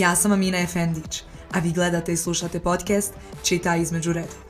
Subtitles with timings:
[0.00, 4.42] Ja sam Amina Efendić, a vi gledate i slušate podcast Čita između redova.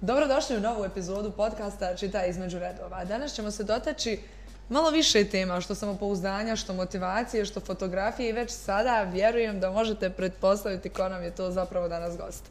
[0.00, 3.04] Dobrodošli u novu epizodu podcasta Čita između redova.
[3.04, 4.20] Danas ćemo se dotaći
[4.68, 10.10] malo više tema, što samopouzdanja, što motivacije, što fotografije i već sada vjerujem da možete
[10.10, 12.44] pretpostaviti ko nam je to zapravo danas gost.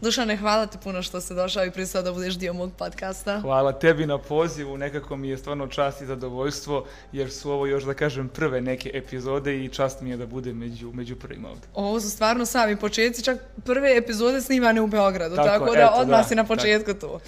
[0.00, 3.40] Dušane, hvala ti puno što si došao i pristao da budeš dio mog podcasta.
[3.40, 7.84] Hvala tebi na pozivu, nekako mi je stvarno čast i zadovoljstvo, jer su ovo još
[7.84, 11.68] da kažem prve neke epizode i čast mi je da budem među, među prvima ovdje.
[11.74, 16.34] Ovo su stvarno sami početci, čak prve epizode snimane u Beogradu, tako, da odmah si
[16.34, 17.20] na početku tu.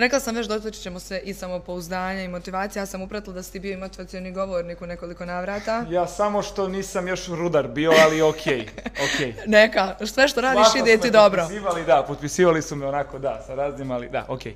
[0.00, 2.80] Rekla sam već, dotaći ćemo se i samopouzdanja i motivacije.
[2.80, 5.86] Ja sam upratila da si bio i motivacijani govornik u nekoliko navrata.
[5.90, 8.66] Ja samo što nisam još rudar bio, ali okej.
[9.06, 11.42] Okay, Neka, sve što radiš ide ti dobro.
[11.42, 14.54] Potpisivali, da, potpisivali su me onako, da, sa raznim, ali da, okej.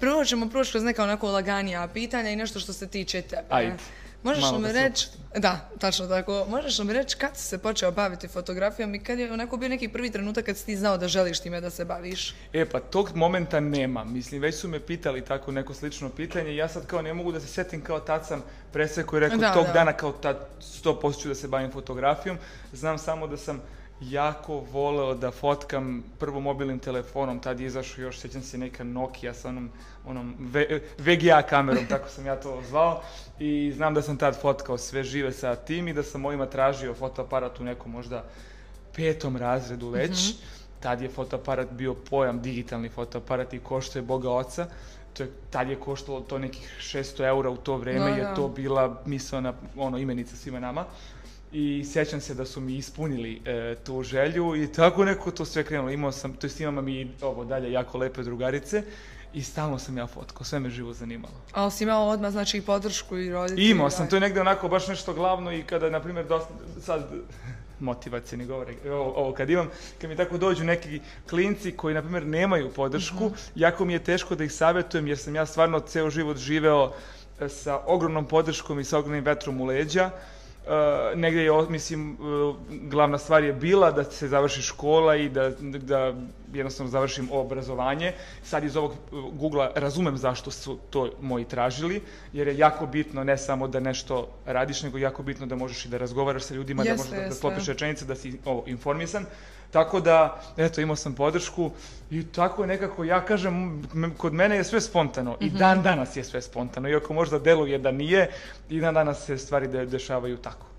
[0.00, 3.42] Prvo ćemo proći kroz neka onako laganija pitanja i nešto što se tiče tebe.
[3.48, 3.72] Ajde.
[4.22, 7.90] Možeš li mi reći, da, tačno tako, možeš li mi reći kad si se počeo
[7.90, 11.08] baviti fotografijom i kad je onako bio neki prvi trenutak kad si ti znao da
[11.08, 12.34] želiš time da se baviš?
[12.52, 16.68] E pa tog momenta nema, mislim već su me pitali tako neko slično pitanje ja
[16.68, 19.92] sad kao ne mogu da se sjetim kao tad sam presekao i rekao tog dana
[19.92, 20.48] kao tad
[20.84, 22.38] 100% ću da se bavim fotografijom,
[22.72, 23.60] znam samo da sam
[24.00, 29.34] jako voleo da fotkam prvo mobilnim telefonom, tad je izašao još, sjećam se neka Nokia
[29.34, 29.70] sa onom,
[30.06, 30.34] onom
[30.98, 33.02] VGA kamerom, tako sam ja to zvao
[33.38, 36.94] i znam da sam tad fotkao sve žive sa tim i da sam mojima tražio
[36.94, 38.24] fotoaparat u nekom možda
[38.96, 40.28] petom razredu već.
[40.28, 40.38] Mhm.
[40.80, 44.66] Tad je fotoaparat bio pojam, digitalni fotoaparat i koštuje Boga oca.
[45.12, 49.02] To je, tad je koštalo to nekih 600 eura u to vrijeme, je to bila
[49.06, 50.84] mislena ono, imenica svima nama
[51.52, 55.64] i sjećam se da su mi ispunili e, tu želju i tako neko to sve
[55.64, 55.90] krenulo.
[55.90, 58.82] Imao sam, to jest imam i ovo dalje jako lepe drugarice
[59.34, 61.34] i stalno sam ja fotkao, sve me živo zanimalo.
[61.52, 63.70] Ali si imao odmah znači i podršku i roditelji?
[63.70, 66.26] Imao sam, to je negdje onako baš nešto glavno i kada, na primjer,
[66.80, 67.10] sad
[67.80, 69.68] motivacijni govore, ovo, ovo, kad imam,
[70.00, 73.34] kad mi tako dođu neki klinci koji, na primjer, nemaju podršku, mhm.
[73.54, 76.92] jako mi je teško da ih savjetujem jer sam ja stvarno ceo život živeo
[77.40, 80.39] e, sa ogromnom podrškom i sa ogromnim vetrom u leđa Uh,
[81.14, 86.14] negdje je, mislim, uh, glavna stvar je bila da se završi škola i da, da
[86.54, 88.12] jednostavno završim obrazovanje.
[88.42, 88.92] Sad iz ovog
[89.32, 92.02] Google razumem zašto su to moji tražili,
[92.32, 95.88] jer je jako bitno ne samo da nešto radiš, nego jako bitno da možeš i
[95.88, 99.26] da razgovaraš sa ljudima, da možeš da sklopiš rečenice, da si ovo, informisan.
[99.70, 101.70] Tako da, eto, imao sam podršku
[102.10, 103.82] i tako je nekako, ja kažem,
[104.16, 105.58] kod mene je sve spontano i mhm.
[105.58, 108.30] dan danas je sve spontano, iako možda deluje da nije
[108.68, 110.69] i dan danas se stvari dešavaju tako.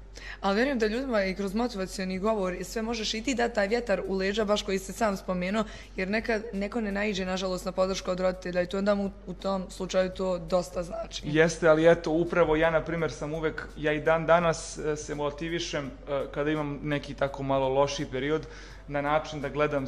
[0.41, 3.67] Ali vjerujem da ljudima i kroz motivacijani govor i sve možeš i ti dati taj
[3.67, 5.63] vjetar u leđa, baš koji se sam spomenuo,
[5.95, 9.33] jer nekad neko ne naiđe, nažalost, na podršku od roditelja i to onda mu u
[9.33, 11.21] tom slučaju to dosta znači.
[11.25, 15.15] Jeste, ali eto, upravo ja, na primjer, sam uvek, ja i dan danas e, se
[15.15, 18.47] motivišem e, kada imam neki tako malo loši period,
[18.87, 19.85] na način da gledam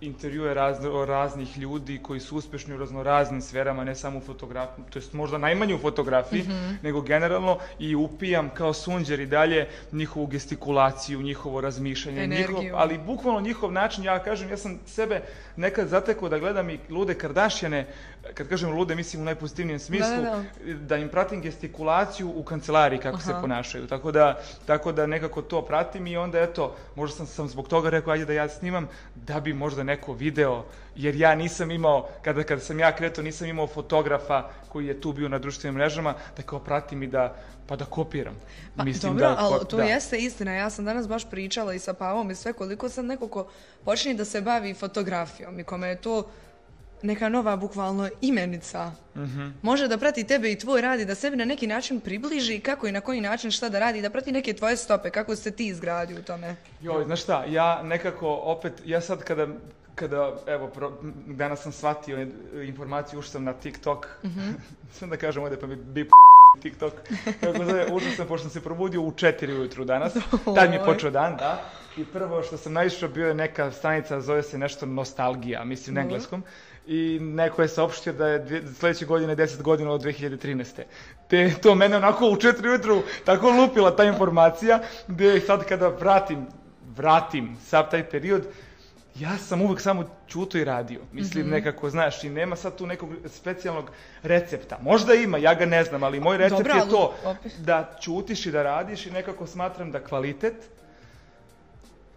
[0.00, 0.54] intervjue
[1.06, 5.38] raznih ljudi koji su uspješni u raznoraznim sferama, ne samo u fotografiji, to jest možda
[5.38, 6.74] najmanje u fotografiji, mhm.
[6.82, 13.40] nego generalno i upijam kao sunđer i dalje njihovu gestikulaciju, njihovo razmišljanje, njihov, ali bukvalno
[13.40, 15.22] njihov način, ja kažem, ja sam sebe
[15.56, 17.86] nekad zatekao da gledam i lude Kardašjane,
[18.34, 20.16] kad kažem lude, mislim u najpozitivnijem smislu,
[20.64, 23.86] da, im pratim gestikulaciju u kancelariji kako se ponašaju.
[23.86, 27.90] Tako da, tako da nekako to pratim i onda eto, možda sam, sam zbog toga
[27.90, 30.64] rekao ajde da ja snimam da bi možda neko video,
[30.96, 35.12] jer ja nisam imao, kada, kada sam ja kretao, nisam imao fotografa koji je tu
[35.12, 37.34] bio na društvenim mrežama, da kao pratim i da
[37.68, 38.34] pa da kopiram.
[38.76, 40.52] Pa, Mislim dobro, da, ali to jeste istina.
[40.52, 43.48] Ja sam danas baš pričala i sa Pavom i sve koliko sam neko ko
[43.84, 46.28] počne da se bavi fotografijom i kome je to
[47.02, 48.92] neka nova bukvalno imenica.
[49.16, 49.48] Mhm.
[49.62, 52.92] Može da prati tebe i tvoj radi, da sebi na neki način približi kako i
[52.92, 56.14] na koji način šta da radi, da prati neke tvoje stope, kako se ti izgradi
[56.14, 56.56] u tome.
[56.82, 59.46] Joj, znaš šta, ja nekako opet, ja sad kada
[59.98, 60.70] kada, evo,
[61.26, 62.26] danas sam shvatio
[62.66, 64.54] informaciju, ušao sam na TikTok, mm
[65.00, 66.08] da kažem ovdje pa mi bi
[66.62, 66.92] TikTok,
[67.40, 70.12] kako zove, ušao sam, pošto sam se probudio u četiri ujutru danas,
[70.56, 71.62] tad mi je počeo dan, da,
[71.96, 76.00] i prvo što sam naišao bio je neka stanica, zove se nešto nostalgija, mislim na
[76.00, 76.42] engleskom,
[76.88, 80.82] i neko je saopštio da je sljedeće godine 10 godina od 2013.
[81.28, 86.46] Te to mene onako u četiri ujutru tako lupila ta informacija, gdje sad kada vratim,
[86.96, 88.46] vratim sav taj period,
[89.14, 91.00] ja sam uvijek samo čuto i radio.
[91.12, 91.54] Mislim, mhm.
[91.54, 93.90] nekako, znaš, i nema sad tu nekog specijalnog
[94.22, 94.78] recepta.
[94.82, 97.14] Možda ima, ja ga ne znam, ali moj recept je to
[97.58, 100.54] da čutiš i da radiš i nekako smatram da kvalitet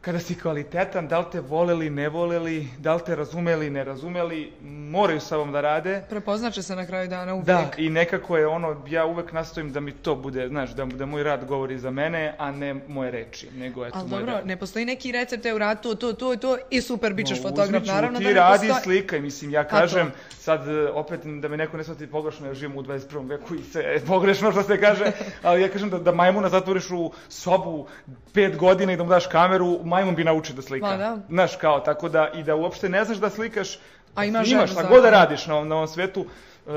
[0.01, 4.51] kada si kvalitetan, da li te voleli, ne voleli, da li te razumeli, ne razumeli,
[4.62, 6.03] moraju sa ovom da rade.
[6.09, 7.45] Prepoznaće se na kraju dana uvijek.
[7.48, 11.06] Da, i nekako je ono, ja uvek nastojim da mi to bude, znaš, da, da
[11.06, 14.48] moj rad govori za mene, a ne moje reči, nego eto Ali moj dobro, rad.
[14.48, 17.83] ne postoji neki recept u ratu, to, to, to i super, bit ćeš No, fotograf,
[17.86, 18.83] naravno ti da ne radi postoji...
[18.83, 19.69] slikaj, mislim, ja to?
[19.69, 23.30] kažem, sad e, opet da me neko ne shvati pogrešno, ja živim u 21.
[23.30, 25.12] veku i se pogrešno što se kaže,
[25.44, 27.88] ali ja kažem da, da majmuna zatvoriš u sobu
[28.33, 30.88] pet godina i da mu daš kameru, majmun bi naučio da slika.
[30.88, 31.17] Ma da.
[31.29, 33.75] Znaš, kao, tako da, i da uopšte ne znaš da slikaš,
[34.15, 36.25] A ima imaš želju šta god da radiš na, ovom- na ovom svetu,
[36.65, 36.73] Uh,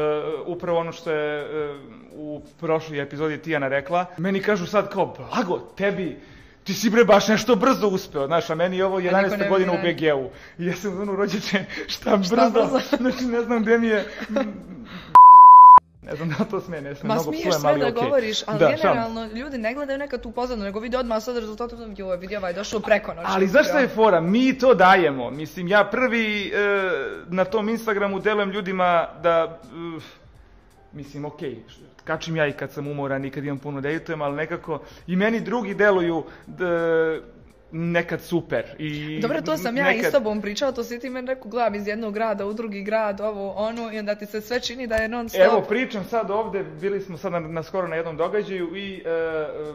[0.46, 1.76] upravo ono što je uh,
[2.12, 6.20] u prošloj epizodi Tijana rekla, meni kažu sad kao, blago, tebi,
[6.64, 9.38] ti si bre baš nešto brzo uspeo, znaš, a meni je ovo niko 11.
[9.38, 10.31] ne godina u BG-u.
[10.58, 12.81] I ja sam ono rođeče, šta brzo?
[13.00, 14.05] znači ne znam gde mi je...
[16.05, 18.03] Ne znam da to sme, ne sme, Ma smiješ psujem, sve ali da okej.
[18.03, 21.71] govoriš, ali Da, generalno ljudi ne gledaju nekad tu pozadnu, nego vide odmah sad rezultat,
[21.97, 23.27] joj, vidi ovaj došao preko noći.
[23.31, 24.21] Ali zašto je fora?
[24.21, 25.31] Mi to dajemo.
[25.31, 26.53] Mislim, ja prvi e,
[27.29, 29.61] na tom Instagramu delujem ljudima da...
[29.97, 30.03] uh,
[30.93, 31.56] mislim, okej,
[32.05, 35.17] kačim ja i kad sam umoran i kad imam puno da editujem, ali nekako i
[35.17, 37.21] meni drugi deluju d-
[37.72, 38.64] nekad super.
[38.78, 41.50] I Dobro, to sam ja i nekad- s tobom pričala, to si ti meni rekao,
[41.50, 44.87] gledam iz jednog grada u drugi grad, ovo, ono, i onda ti se sve čini
[44.87, 45.43] da je non stop.
[45.43, 49.02] Evo, pričam sad ovde, bili smo sad na, na skoro na jednom događaju i e,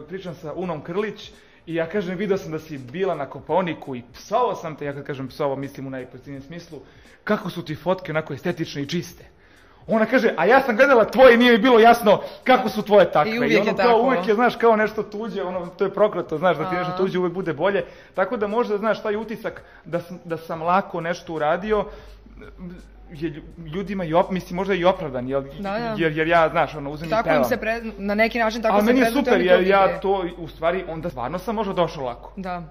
[0.08, 1.30] pričam sa Unom Krlić
[1.66, 4.92] i ja kažem, video sam da si bila na Koponiku i psovao sam te, ja
[4.92, 6.78] kad kažem psovao, mislim u najpozitivnijem smislu,
[7.24, 9.24] kako su ti fotke onako estetične i čiste.
[9.86, 13.12] Ona kaže, a ja sam gledala tvoje i nije mi bilo jasno kako su tvoje
[13.12, 13.32] takve.
[13.32, 14.00] I uvijek ono je kao tako.
[14.00, 17.18] uvijek je, znaš, kao nešto tuđe, ono, to je prokleto, znaš, da ti nešto tuđe
[17.18, 17.84] uvijek bude bolje.
[18.14, 21.84] Tako da možda, znaš, taj utisak da, sam- da sam lako nešto uradio,
[23.10, 25.94] je lju- ljudima i op, mislim možda i opravdan, jer, Da, da.
[25.98, 28.74] jer, jer ja, znaš, ono, uzem i Tako im se pre, na neki način tako
[28.74, 32.04] Ali se meni je super, jer ja to, u stvari, onda stvarno sam možda došao
[32.04, 32.32] lako.
[32.36, 32.62] Da,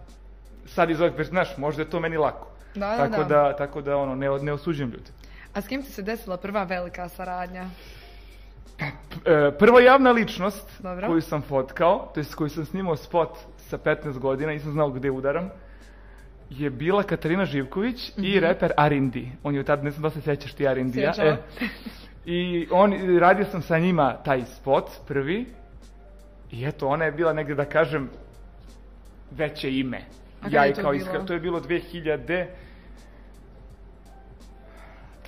[0.66, 2.48] Sad iz ovih, znaš, možda je to meni lako.
[2.76, 2.98] da, da.
[2.98, 3.44] tako da.
[3.44, 5.12] da, tako da, ono, ne, ne osuđujem ljude.
[5.60, 7.66] A s kim ti se desila prva velika saradnja?
[9.26, 11.08] E, prva javna ličnost Dobro.
[11.08, 15.12] koju sam fotkao, to jest koju sam snimao spot sa 15 godina, nisam znao gde
[15.12, 15.50] udaram,
[16.50, 18.26] je bila Katarina Živković Mhm.
[18.26, 19.32] i reper Arindi.
[19.44, 21.14] On je tad, ne znam da se sjećaš ti Arindija.
[21.14, 21.38] Sjećam.
[22.26, 25.46] I on, radio sam sa njima taj spot, prvi,
[26.52, 28.10] i eto, ona je bila negde, da kažem,
[29.32, 30.02] veće ime.
[30.42, 31.60] A ja je kao iskra, to je bilo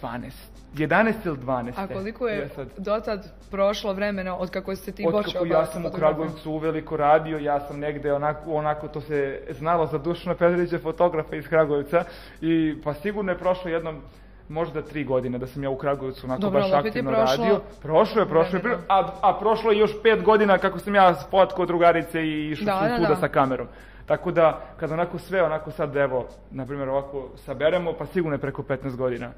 [0.02, 0.32] 2012.
[0.76, 1.74] 11 ili 12.
[1.78, 5.74] A koliko je Ja sad- dotad prošlo vremena od kako ste ti počeo ja baviti
[5.74, 5.90] sam u?
[5.90, 11.36] Kragujevcu uveliko radio, ja sam negde onako, onako to se znalo za Dušana Petrovića, fotografa
[11.36, 12.04] iz Kragujevca
[12.42, 14.02] i pa sigurno je prošlo jednom
[14.50, 17.62] možda tri godine da sam ja u Kragujevcu onako Dobro, baš aktivno prošlo radio.
[17.82, 21.66] Prošlo je, prošlo je, a, a prošlo je još pet godina kako sam ja fotkao
[21.66, 23.16] drugarice i išao Da, sam da, svuda da.
[23.16, 23.68] sa kamerom.
[24.06, 28.42] Tako da, kad onako sve, onako sad, evo, na primjer ovako saberemo, pa sigurno je
[28.42, 29.32] preko 15 godina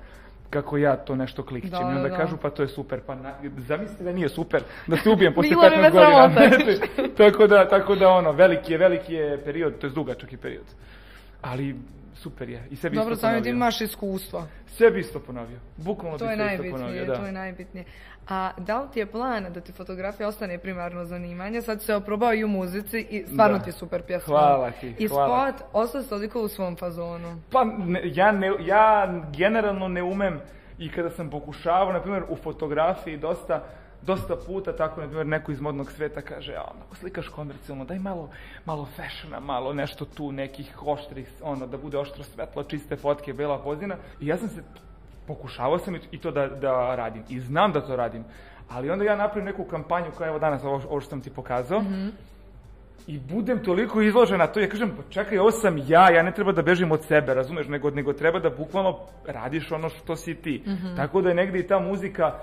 [0.53, 1.71] kako ja to nešto klikćem.
[1.71, 3.00] Da, I onda da, kažu, pa to je super.
[3.00, 3.33] Pa na,
[3.67, 6.29] zamislite da nije super, da se ubijem bi 15 me godina.
[7.17, 10.65] tako da, tako da ono, veliki je, veliki je period, to je dugačak je period.
[11.41, 11.75] Ali
[12.13, 12.68] super je.
[12.71, 13.44] I sebi Dobro, isto ponovio.
[13.44, 14.48] tim imaš iskustvo.
[14.68, 15.60] Sebi isto ponovio.
[15.77, 17.15] Bukvalno To je najbitnije, ponovio, da.
[17.15, 17.86] to je najbitnije.
[18.30, 21.62] A da li ti je plan da ti fotografija ostane primarno zanimanje?
[21.62, 23.63] Sad si se oprobao i u muzici i stvarno Da.
[23.63, 24.27] ti je super pjesma.
[24.30, 25.51] Hvala ti, I hvala.
[25.51, 27.42] spot, ostao toliko u svom fazonu.
[27.51, 30.39] Pa ne, ja, ne, ja generalno ne umem
[30.80, 33.63] i kada sam pokušavao, na primjer u fotografiji dosta,
[34.05, 37.99] dosta puta tako, na primjer, neko iz modnog sveta kaže, a, ako slikaš komercijalno, daj
[37.99, 38.30] malo,
[38.66, 43.57] malo fashiona, malo nešto tu, nekih oštrih, ono, da bude oštro svetlo, čiste fotke, bela
[43.59, 43.95] pozina.
[44.21, 44.63] I ja sam se,
[45.28, 47.23] pokušavao sam i- to da, da radim.
[47.30, 48.23] I znam da to radim.
[48.69, 51.83] Ali onda ja napravim neku kampanju koja evo danas, ovo, ovo što sam ti pokazao,
[53.07, 56.31] i budem toliko izložen na to, ja kažem, pa čekaj, ovo sam ja, ja ne
[56.31, 58.97] treba da bežim od sebe, razumeš, nego, nego treba da bukvalno
[59.28, 60.63] radiš ono što si ti.
[60.95, 62.33] Tako da je negde i ta muzika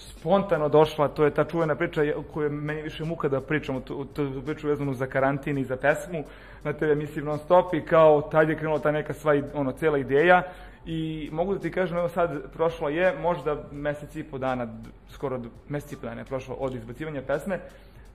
[0.00, 2.02] spontano došla, to je ta čuvena priča
[2.32, 6.24] koju meni više muka da pričam, tu, tu priču vezanu za karantin i za pesmu,
[6.64, 9.98] na tebe mislim non stop i kao tad je krenula ta neka sva, ono, cijela
[9.98, 10.42] ideja
[10.86, 14.66] i mogu da ti kažem, evo sad prošlo je možda mesec i po dana,
[15.08, 17.58] skoro mesec i po dana je prošlo od izbacivanja pesme,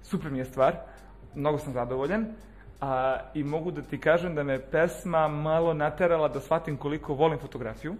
[0.03, 0.75] super mi je stvar,
[1.35, 2.25] mnogo sam zadovoljan.
[2.81, 7.39] A, I mogu da ti kažem da me pesma malo naterala da shvatim koliko volim
[7.39, 7.95] fotografiju.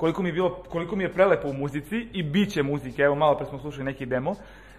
[0.00, 3.14] Koliko mi je bilo, koliko mi je prelepo u muzici i bit će muzike, evo
[3.14, 4.34] malo pre smo slušali neki demo,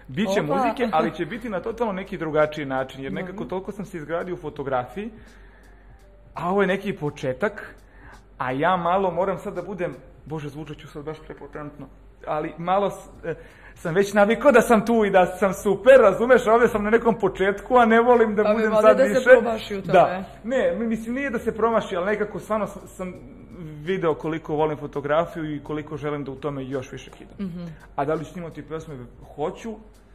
[0.08, 0.54] bit će Opa.
[0.54, 4.34] muzike, ali će biti na totalno neki drugačiji način, jer nekako toliko sam se izgradio
[4.34, 5.10] u fotografiji,
[6.34, 7.74] a ovo je neki početak,
[8.38, 11.86] a ja malo moram sad da budem, bože zvučat ću sad baš prepotentno,
[12.26, 12.92] ali malo
[13.24, 13.34] e,
[13.74, 17.18] sam već navikao da sam tu i da sam super, razumeš, ovdje sam na nekom
[17.18, 19.20] početku, a ne volim da pa budem sad da više.
[19.20, 19.92] se promaši u tome.
[19.92, 20.24] Da.
[20.44, 23.14] Ne, mislim, nije da se promaši, ali nekako stvarno sam
[23.82, 27.36] video koliko volim fotografiju i koliko želim da u tome još više kidam.
[27.38, 28.94] mm A da li snimati pjesme?
[29.34, 29.74] Hoću,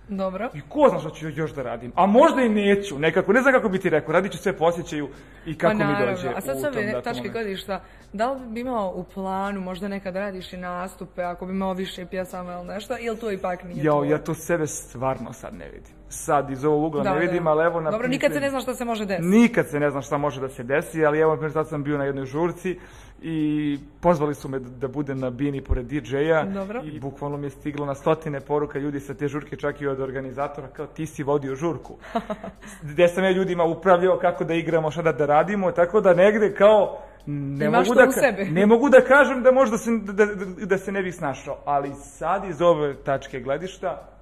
[0.09, 0.49] dobro.
[0.53, 1.91] I ko zna što ću još da radim.
[1.95, 5.09] A možda i neću, nekako, ne znam kako bi ti rekao, radit ću sve posjećaju
[5.45, 7.83] i kako pa, mi dođe A sad sve tačke godišta,
[8.13, 12.05] da li bi imao u planu, možda nekad radiš i nastupe, ako bi imao više
[12.05, 15.96] pjesama ili nešto, ili to ipak nije Jao, ja to sebe stvarno sad ne vidim.
[16.09, 18.73] Sad iz ovog ugla ne vidim, ali evo na Dobro, nikad se ne zna šta
[18.73, 19.27] se može desiti.
[19.27, 22.03] Nikad se ne zna šta može da se desi, ali evo, sad sam bio na
[22.03, 22.79] jednoj žurci
[23.21, 26.45] i pozvali su me da, budem na bini pored DJ-a
[26.83, 29.99] i bukvalno mi je stiglo na stotine poruka ljudi sa te žurke, čak i od
[29.99, 31.95] organizatora, kao ti si vodio žurku.
[32.91, 36.97] Gdje sam ja ljudima upravljao kako da igramo, šta da, radimo, tako da negde kao
[37.27, 38.05] ne mogu, da,
[38.51, 40.25] ne mogu da kažem da možda se, da,
[40.65, 44.16] da, se ne bih snašao, ali sad iz ove tačke gledišta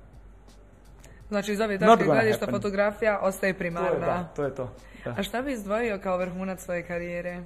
[1.30, 3.90] Znači iz ove tačke gledišta fotografija ostaje primarna.
[4.36, 4.70] To je, da, to je
[5.06, 5.12] to.
[5.18, 7.42] A šta bi izdvojio kao vrhunac svoje karijere?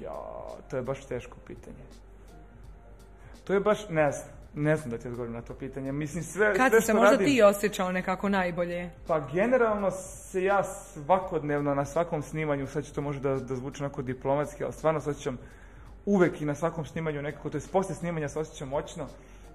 [0.00, 0.12] Ja,
[0.70, 1.84] to je baš teško pitanje.
[3.44, 5.92] To je baš, ne znam, ne znam da ti odgovorim na to pitanje.
[5.92, 8.90] Mislim, sve, Kad sve se možda ti osjećao nekako najbolje?
[9.06, 13.82] Pa generalno se ja svakodnevno na svakom snimanju, sad će to možda da, da zvuči
[13.82, 15.38] onako diplomatski, ali stvarno se osjećam
[16.06, 19.06] uvek i na svakom snimanju nekako, to je poslije snimanja se osjećam moćno,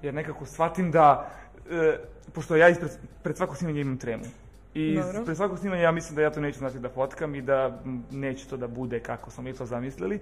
[0.02, 1.30] jer nekako shvatim da,
[1.70, 1.98] e,
[2.34, 2.92] pošto ja ispred,
[3.24, 4.24] pred svako snimanje imam tremu.
[4.74, 5.26] I Dobro.
[5.26, 8.48] pre svakog snimanja ja mislim da ja to neću znati da fotkam i da neće
[8.48, 10.20] to da bude kako smo mi to zamislili.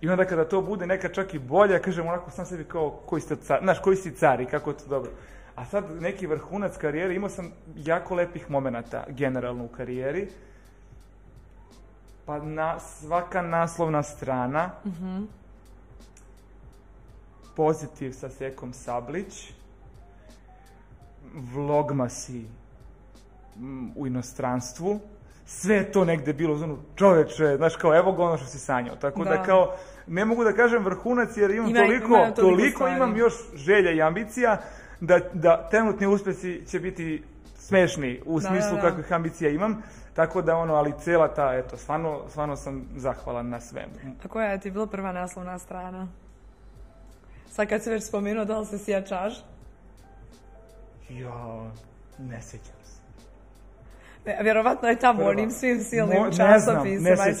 [0.00, 3.22] I onda kada to bude neka čak i bolja, kažem onako sam sebi kao koji
[3.22, 5.10] ste car, znaš, koji si car i kako je to dobro.
[5.54, 10.28] A sad neki vrhunac karijere, imao sam jako lepih momenata generalno u karijeri.
[12.26, 15.40] Pa na, svaka naslovna strana, uh
[17.56, 19.52] pozitiv sa Sekom Sablić,
[21.34, 22.44] vlogmasi
[23.96, 25.00] u inostranstvu,
[25.46, 28.96] sve je to negde bilo ono, čoveče, znaš kao evo ga ono što si sanjao.
[28.96, 29.74] Tako da, kao,
[30.06, 34.60] ne mogu da kažem vrhunac jer imam toliko, toliko, imam još želja i ambicija
[35.00, 37.22] da, da trenutni uspjesi će biti
[37.58, 39.82] smešni u smislu kakvih ambicija imam.
[40.14, 43.92] Tako da ono, ali cijela ta, eto, stvarno, stvarno sam zahvalan na svemu.
[44.24, 46.08] A koja je ti bila prva naslovna strana?
[47.50, 49.34] Sad kad si već spomenuo, da li se sjećaš?
[51.10, 51.70] Ja,
[52.18, 52.80] ne sjećam
[54.40, 57.34] Vjerovatno je tamo onim svim silnim časopisima i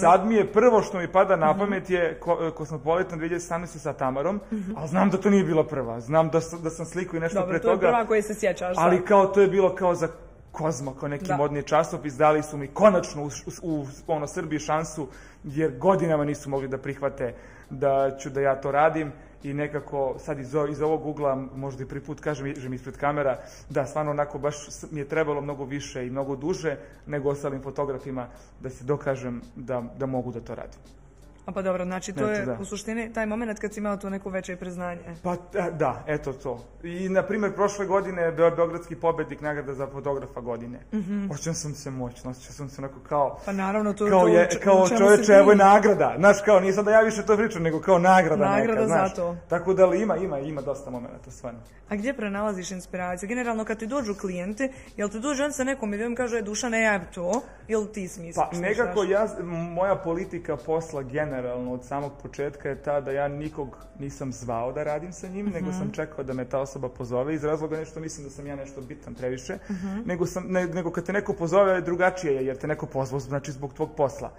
[0.00, 1.58] Sad mi je prvo što mi pada na mhm.
[1.58, 3.66] pamet je ko, Kosmopolitan 2017.
[3.66, 6.00] sa Tamarom, mm ali znam da to nije bila prva.
[6.00, 7.80] Znam da, da sam sliku i nešto Dobro, pre toga.
[7.80, 8.76] to je prva koji se sjećaš.
[8.78, 10.08] Ali kao to je bilo kao za
[10.52, 13.30] Kozmo, kao neki modni časopis, dali su mi konačno u,
[13.62, 15.08] u, u ono, Srbiji šansu,
[15.44, 17.34] jer godinama nisu mogli da prihvate
[17.70, 19.12] da ću da ja to radim
[19.42, 23.38] i nekako sad iz, iz ovog ugla, možda i prvi put kažem, ispred kamera,
[23.70, 24.56] da stvarno onako baš
[24.90, 28.28] mi je trebalo mnogo više i mnogo duže nego ostalim fotografima
[28.60, 31.01] da se dokažem da, da mogu da to radim.
[31.46, 34.30] A pa dobro, znači to je u suštini taj moment kad si imao to neko
[34.30, 35.00] veće priznanje.
[35.22, 35.36] Pa
[35.70, 36.64] da, eto to.
[36.82, 40.80] I na primjer prošle godine Be Beogradski pobednik nagrada za fotografa godine.
[40.92, 41.22] Mm
[41.62, 43.38] sam se moćno, osjećao sam se onako kao...
[43.44, 46.14] Pa naravno, to, kao, je, kao čovječe, evo je nagrada.
[46.18, 49.08] Znaš, kao, nisam da ja više to pričam, nego kao nagrada, nagrada neka, znaš.
[49.08, 49.36] Za to.
[49.48, 51.60] Tako da li ima, ima, ima dosta momenta, stvarno.
[51.88, 53.28] A gdje prenalaziš inspiraciju?
[53.28, 56.68] Generalno, kad ti dođu klijenti, jel ti dođu on sa nekom idejom kaže, e, duša,
[56.68, 58.44] ne ja to, ili ti smisliš?
[58.50, 59.26] Pa nekako ja,
[59.74, 64.82] moja politika posla generalno od samog početka je ta da ja nikog nisam zvao da
[64.82, 65.92] radim sa njim, nego sam mhm.
[65.92, 69.14] čekao da me ta osoba pozove iz razloga nešto mislim da sam ja nešto bitan
[69.14, 70.02] previše, mhm.
[70.06, 73.74] nego, sam, nego kad te neko pozove drugačije je jer te neko pozvao znači zbog
[73.74, 74.32] tvog posla.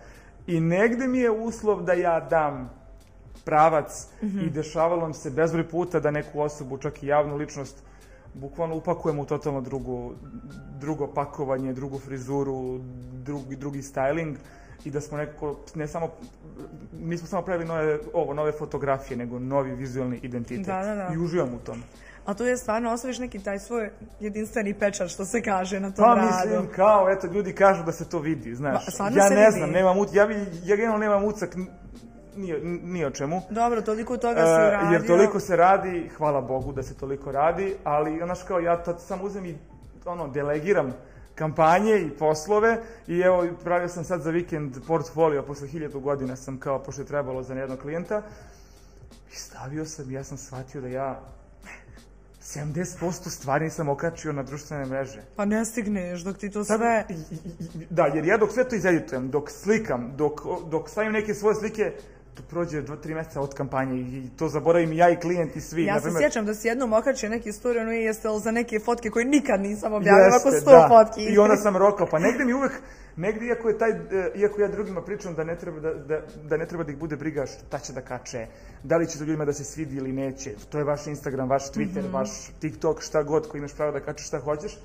[0.48, 2.70] I negde mi je uslov da ja dam
[3.46, 4.54] pravac i mhm.
[4.54, 7.84] dešavalo se bezbroj puta da neku osobu, čak i javnu ličnost,
[8.34, 10.14] bukvalno upakujemo u totalno drugu,
[10.80, 12.80] drugo pakovanje, drugu frizuru,
[13.24, 14.36] drugi, drugi styling
[14.86, 16.10] i da smo nekako, ne samo,
[17.00, 20.66] nismo samo pravili nove, ovo, nove fotografije, nego novi vizualni identitet.
[20.66, 21.10] Da, da, da.
[21.14, 21.84] I uživam u tom.
[22.26, 26.06] A tu je stvarno osvojiš neki taj svoj jedinstveni pečat, što se kaže na tom
[26.06, 26.28] pa, radu.
[26.32, 28.86] Pa mislim, kao, eto, ljudi kažu da se to vidi, znaš.
[29.16, 30.28] ja ne znam, nemam, ja,
[30.64, 31.56] ja generalno nemam ucak
[32.84, 33.42] ni, o čemu.
[33.50, 34.94] Dobro, toliko toga se radi.
[34.94, 38.98] Jer toliko se radi, hvala Bogu da se toliko radi, ali znaš kao ja to
[39.00, 39.58] sam uzem i
[40.06, 40.94] ono, delegiram
[41.36, 46.60] kampanje i poslove i evo pravio sam sad za vikend portfolio, posle hiljadu godina sam
[46.60, 48.22] kao, pošto je trebalo za jednog klijenta
[49.34, 51.20] i stavio sam ja sam shvatio da ja
[52.44, 55.22] 70% stvari nisam okačio na društvene mreže.
[55.36, 57.06] Pa ne stigneš dok ti to sve...
[57.90, 61.94] Da, jer ja dok sve to izeditujem, dok slikam, dok, dok stavim neke svoje slike,
[62.50, 65.84] prođe dva, tri mjeseca od kampanje i to zaboravim ja i klijenti svi.
[65.84, 69.26] Ja se sjećam da si jednom okačio neki story, ono jeste za neke fotke koje
[69.26, 71.24] nikad nisam objavila, ako sto fotki.
[71.24, 72.72] I onda sam rokao, pa negdje mi uvek,
[73.16, 76.58] negdje iako je taj, e, iako ja drugima pričam da ne treba da, da, da
[76.58, 78.48] ne treba da ih bude briga šta će da kače,
[78.84, 81.72] da li će to ljudima da se svidi ili neće, to je vaš Instagram, vaš
[81.72, 84.78] Twitter, mm vaš TikTok, šta god koji imaš pravo da kačeš šta hoćeš.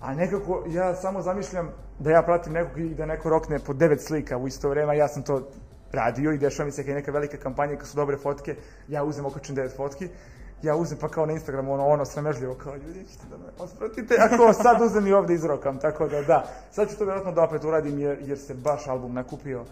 [0.00, 4.00] A nekako ja samo zamišljam da ja pratim nekog i da neko rokne po devet
[4.00, 5.48] slika u isto vrijeme, ja sam to
[5.94, 8.56] radio i dešava mi se kad neka velika kampanja kad su dobre fotke,
[8.88, 10.08] ja uzem okačem devet fotki,
[10.62, 14.16] ja uzem pa kao na Instagramu ono, ono sramežljivo kao ljudi ćete da me ospratite,
[14.20, 16.44] ako sad uzem i ovdje izrokam, tako da da.
[16.70, 19.64] Sad ću to vjerojatno da opet uradim jer, jer se baš album nakupio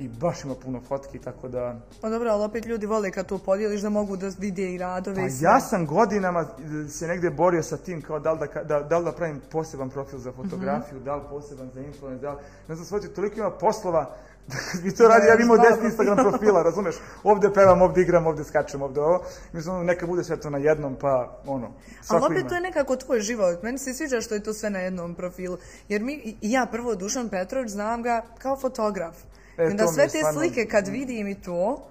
[0.00, 1.80] i baš ima puno fotki, tako da...
[2.00, 5.16] Pa dobro, ali opet ljudi vole kad to podijeliš da mogu da vide i radove
[5.16, 6.46] pa ja sam godinama
[6.88, 10.32] se negdje borio sa tim kao da li da, da, da pravim poseban profil za
[10.32, 12.36] fotografiju, mm da li poseban za influence, da li...
[12.68, 14.14] Ne znam, shvatio, toliko ima poslova
[14.82, 16.94] bi to radi, ja imao deset Instagram profila, razumeš?
[17.24, 19.22] Ovdje pevam, ovdje igram, ovdje skačem, ovdje ovo.
[19.52, 21.72] Mislim, neka bude sve to na jednom, pa ono,
[22.08, 23.62] Ali opet to je nekako tvoj život.
[23.62, 25.58] Meni se sviđa što je to sve na jednom profilu.
[25.88, 29.16] Jer mi, ja prvo Dušan Petrović znam ga kao fotograf.
[29.58, 31.86] E, I onda sve te slike kad vidim i to,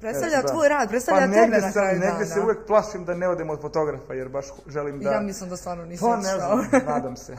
[0.00, 3.50] Predstavlja tvoj rad, predstavlja pa tebe na kraju negdje se uvijek plašim da ne odem
[3.50, 5.12] od fotografa, jer baš želim da...
[5.12, 7.36] Ja mislim da stvarno nisi Pa ne znam, nadam se.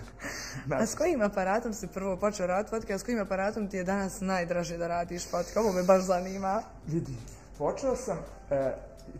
[0.72, 3.84] A s kojim aparatom si prvo počeo raditi fotke, a s kojim aparatom ti je
[3.84, 5.60] danas najdraže da radiš fotke?
[5.60, 6.62] Ovo me baš zanima.
[6.88, 7.18] Vidi,
[7.58, 8.18] počeo sam,
[8.52, 8.72] e,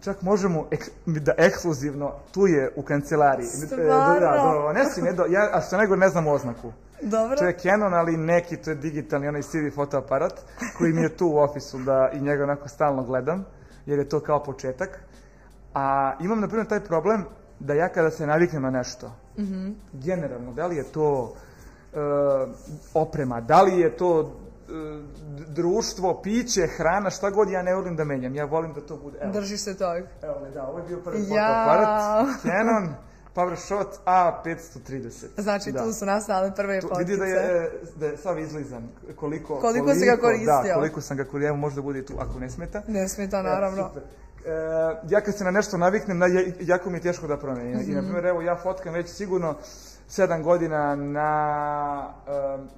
[0.02, 0.68] čak možemo
[1.06, 3.48] da ekskluzivno tu je u kancelariji.
[3.48, 4.20] E, stvarno?
[4.20, 6.72] Da, ne si, ne do, ja, a što nego ne znam oznaku.
[7.02, 7.38] Dobro.
[7.38, 10.42] To je Canon, ali neki, to je digitalni, onaj CD fotoaparat,
[10.78, 13.46] koji mi je tu u ofisu da i njega onako stalno gledam,
[13.86, 15.00] jer je to kao početak.
[15.74, 17.26] A imam, na primjer, taj problem
[17.60, 21.34] da ja kada se naviknem na nešto, mm generalno, da li je to
[21.94, 21.98] e,
[22.94, 24.72] oprema, da li je to e,
[25.48, 28.36] društvo, piće, hrana, šta god ja ne volim da menjam.
[28.36, 29.18] Ja volim da to bude...
[29.22, 29.34] Evo.
[29.34, 29.98] Drži se tog.
[30.22, 32.42] Evo me, da, ovo je bio prvi fotoaparat.
[32.42, 33.09] Canon.
[33.40, 35.26] PowerShot A530.
[35.38, 37.00] Znači, tu su nastale prve potkice.
[37.00, 38.90] Vidi da je, da je sav izlizan.
[39.16, 40.62] Koliko, koliko, koliko si ga koristio.
[40.64, 41.56] Da, koliko sam ga koristio.
[41.56, 42.82] Možda bude tu ako ne smeta.
[42.88, 43.92] Ne smeta, naravno.
[44.46, 44.52] E,
[45.10, 46.26] ja kad se na nešto naviknem, na,
[46.60, 47.74] jako mi je teško da promenim.
[47.74, 47.92] Mm -hmm.
[47.92, 48.08] I, na mhm.
[48.08, 49.56] primjer, evo, ja fotkam već sigurno
[50.08, 52.14] sedam godina na
[52.58, 52.70] um,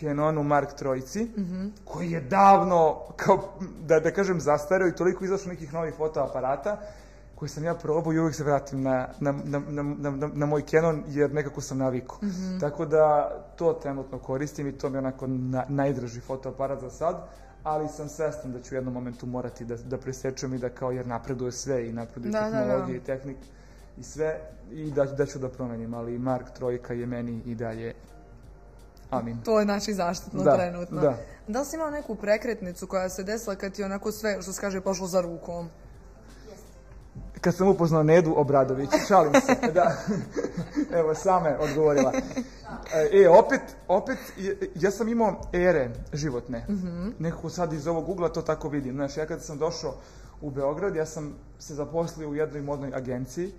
[0.00, 1.70] Canonu Mark Trojici, mm -hmm.
[1.84, 6.80] koji je davno, kao, da, da kažem, zastario i toliko izašlo nekih novih fotoaparata
[7.38, 11.04] koji sam ja probao i uvijek se vratim na, na, na, na, na moj Canon
[11.08, 12.18] jer nekako sam naviku.
[12.22, 16.90] Mm Tako da to trenutno koristim i to mi je onako na, najdraži fotoaparat za
[16.90, 17.16] sad,
[17.62, 20.90] ali sam svestan da ću u jednom momentu morati da, da presečem i da kao
[20.90, 23.36] jer napreduje sve i napreduje da, tehnologija i tehnik
[23.98, 27.94] i sve i da, da ću da promenim, ali Mark Trojka je meni i dalje
[29.10, 29.38] Amin.
[29.44, 31.00] To je znači zaštitno da, trenutno.
[31.00, 31.16] Da.
[31.48, 34.60] da li si imao neku prekretnicu koja se desila kad ti onako sve, što se
[34.60, 35.70] kaže, pošlo za rukom?
[37.40, 39.96] Kad sam upoznao Nedu Obradović, šalim se, da,
[40.92, 42.12] evo same odgovorila.
[43.12, 44.18] E, opet, opet,
[44.74, 48.94] ja sam imao ere životne, mm nekako sad iz ovog ugla to tako vidim.
[48.94, 49.94] Znaš, ja kad sam došao
[50.40, 53.52] u Beograd, ja sam se zaposlio u jednoj modnoj agenciji,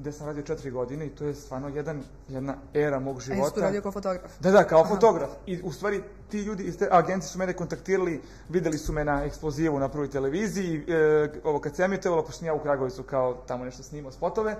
[0.00, 3.42] gde sam radio četiri godine i to je stvarno jedan, jedna era mog života.
[3.42, 4.32] A jesi radio kao fotograf?
[4.40, 5.30] Da, da, kao fotograf.
[5.46, 9.24] I u stvari ti ljudi iz te agencije su mene kontaktirali, videli su me na
[9.24, 13.64] eksplozivu na prvoj televiziji, e, ovo kad se emitovalo, pošto ja u Kragovicu kao tamo
[13.64, 14.56] nešto snimao spotove, e,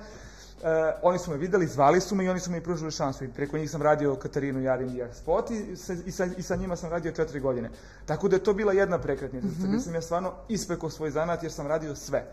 [1.02, 3.24] oni su me videli, zvali su me i oni su mi pružili šansu.
[3.24, 6.56] I preko njih sam radio Katarinu Jarin i spot i sa, i, sa, i sa
[6.56, 7.70] njima sam radio četiri godine.
[8.06, 9.46] Tako da je to bila jedna prekretnica.
[9.46, 9.80] Mm -hmm.
[9.80, 12.24] sam ja stvarno ispekao svoj zanat jer sam radio sve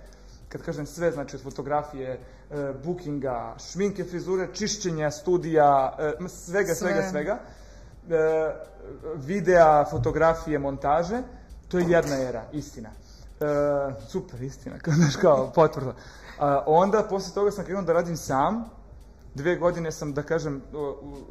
[0.57, 2.19] kad kažem sve, znači od fotografije,
[2.51, 7.39] e, bookinga, šminke, frizure, čišćenja, studija, e, svega, svega, svega.
[8.09, 8.53] E,
[9.15, 11.21] videa, fotografije, montaže,
[11.67, 12.89] to je jedna era, istina.
[14.07, 15.95] super, istina, kao, kao potvrda.
[16.65, 18.69] onda, posle toga sam krenuo da radim sam,
[19.35, 20.61] Dve godine sam, da kažem,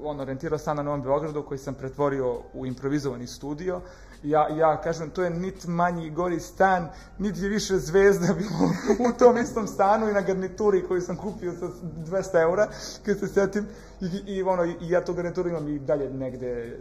[0.03, 3.81] on orijentirao stan na Novom Beogradu koji sam pretvorio u improvizovani studio.
[4.23, 6.89] Ja, ja kažem, to je nit manji gori stan,
[7.19, 8.71] nit je više zvezda bilo
[9.09, 12.69] u tom istom stanu i na garnituri koju sam kupio sa 200 eura,
[13.07, 13.67] kad se setim.
[14.01, 16.79] I, i, ono, i ja tu garnituru imam i dalje negde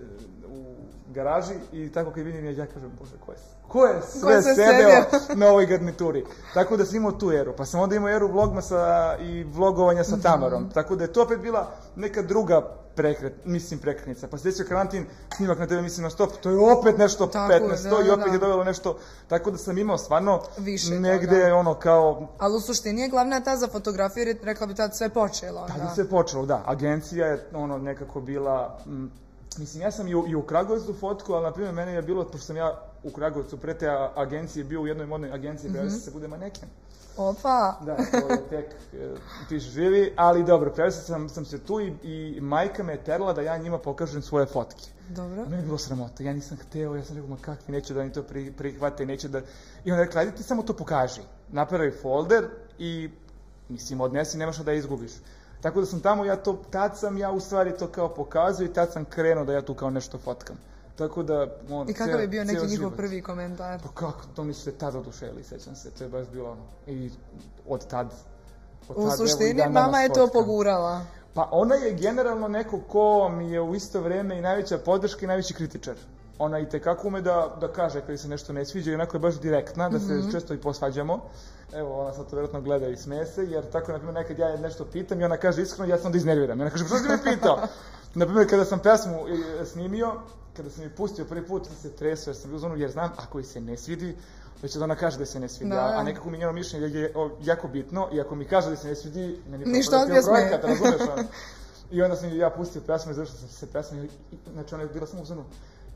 [1.13, 5.03] garaži i tako kad vidim ja, ja kažem, bože, ko je, ko je sve sedeo
[5.35, 6.25] na ovoj garnituri?
[6.53, 7.53] Tako da sam imao tu eru.
[7.57, 10.17] Pa sam onda imao eru vlogmasa i vlogovanja sa.
[10.23, 10.69] Tamarom.
[10.73, 12.61] Tako da je to opet bila neka druga
[12.95, 14.27] prekret, mislim prekretnica.
[14.27, 15.05] Pa sljedeći karantin,
[15.37, 18.33] snimak na TV mislim na stop, to je opet nešto tako, 15, to i opet
[18.33, 18.97] je dovelo nešto,
[19.27, 22.27] tako da sam imao stvarno Više negde ono kao...
[22.37, 25.67] Ali u suštini je glavna ta za fotografiju, jer rekla bi tad sve počelo.
[25.67, 26.63] Tada sve počelo, da.
[26.65, 28.79] Agencija je ono nekako bila
[29.57, 32.23] Mislim, ja sam i u, i u Kragujevcu fotku, ali na primjer mene je bilo,
[32.23, 36.11] pošto sam ja u Kragovcu pre te agencije bio u jednoj modnoj agenciji, mm se
[36.11, 36.69] bude maneken.
[37.17, 37.77] Opa!
[37.85, 38.75] Da, to je tek,
[39.49, 43.33] ti živi, ali dobro, prevezio sam, sam se tu i, i majka me je terala
[43.33, 44.85] da ja njima pokažem svoje fotke.
[45.09, 45.43] Dobro.
[45.43, 48.11] Meni je bilo sramota, ja nisam hteo, ja sam rekao, ma kakvi, neće da oni
[48.11, 49.41] to pri, prihvate, neće da...
[49.85, 51.21] I on rekla, ajde ti samo to pokaži.
[51.51, 52.47] Napravi folder
[52.79, 53.09] i,
[53.69, 55.11] mislim, odnesi, nemaš da izgubiš.
[55.63, 58.73] Tako da sam tamo, ja to, tad sam ja u stvari to kao pokazao i
[58.73, 60.55] tad sam krenuo da ja tu kao nešto fotkam.
[60.95, 63.79] Tako da, on, I kakav je bio neki njihov prvi komentar?
[63.83, 66.61] Pa kako, to mi se tad odušeli, sećam se, to je baš bilo ono.
[66.87, 67.09] I
[67.67, 68.13] od tad,
[68.89, 71.05] od U suštini, mama je to pogurala.
[71.33, 75.27] Pa ona je generalno neko ko mi je u isto vrijeme i najveća podrška i
[75.27, 75.95] najveći kritičar.
[76.39, 79.21] Ona i tekako ume da, da kaže kada se nešto ne sviđa i onako je
[79.21, 80.31] baš direktna, da se mm -hmm.
[80.31, 81.21] često i posvađamo.
[81.73, 84.85] Evo, ona sad to vjerojatno gleda i smese, jer tako, na primjer, nekad ja nešto
[84.85, 86.59] pitam i ona kaže iskreno, ja sam da iznerviram.
[86.59, 87.59] I ona kaže, što si me pitao?
[88.15, 89.19] na primjer, kada sam pesmu
[89.61, 90.13] e, snimio,
[90.53, 93.11] kada sam je pustio prvi put, sam se tresao jer sam bio zonu, jer znam,
[93.17, 94.15] ako i se ne svidi,
[94.61, 95.93] već da ona kaže da se ne svidi, da.
[95.97, 98.95] a nekako mi njeno mišljenje je jako bitno i ako mi kaže da se ne
[98.95, 101.23] svidi, meni Ništa odbija projekat, razumeš ono.
[101.91, 104.09] I onda sam ja pustio pesmu i završao sam se pesmu i,
[104.53, 105.43] znači ona je bila samo u zonu,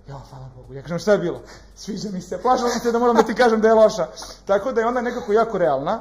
[0.09, 0.73] ja, hvala Bogu.
[0.73, 1.41] Ja kažem, šta je bilo?
[1.75, 4.07] Sviđa mi se, plašao sam se da moram da ti kažem da je loša.
[4.45, 5.99] Tako da je ona nekako jako realna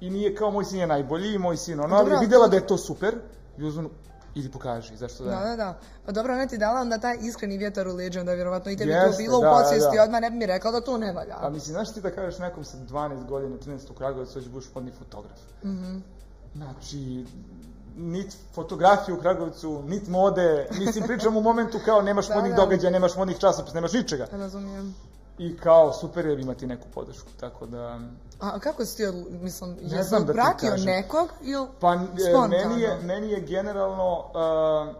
[0.00, 2.66] i nije kao moj sin je najbolji i moj sin ono, ali vidjela da je
[2.66, 3.14] to super
[3.58, 3.90] i uzmano,
[4.34, 5.30] idi pokaži, zašto da?
[5.30, 5.78] Da, da, da.
[6.06, 8.90] Pa dobro, ona ti dala onda taj iskreni vjetar u leđu, onda vjerovatno i tebi
[8.90, 11.36] Jeste, to bilo da, u podsvijesti, odmah ne bi mi rekla da to ne valja.
[11.40, 14.68] A mislim, znaš ti da kažeš nekom sa 12 godina, 13 u Kragovicu, već budeš
[14.74, 15.38] podni fotograf.
[15.64, 15.98] Mm
[16.56, 17.24] Znači,
[17.96, 23.16] nit fotografiju u Kragovicu, nit mode, mislim pričam u momentu kao nemaš modnih događaja, nemaš
[23.16, 24.26] modnih časopisa, nemaš ničega.
[24.32, 24.94] Razumijem.
[25.38, 28.00] I kao super je imati neku podršku, tako da...
[28.40, 32.98] A kako si ti, mislim, ne znam da pratio nekog ili Pa e, meni je,
[33.02, 34.94] meni je generalno uh,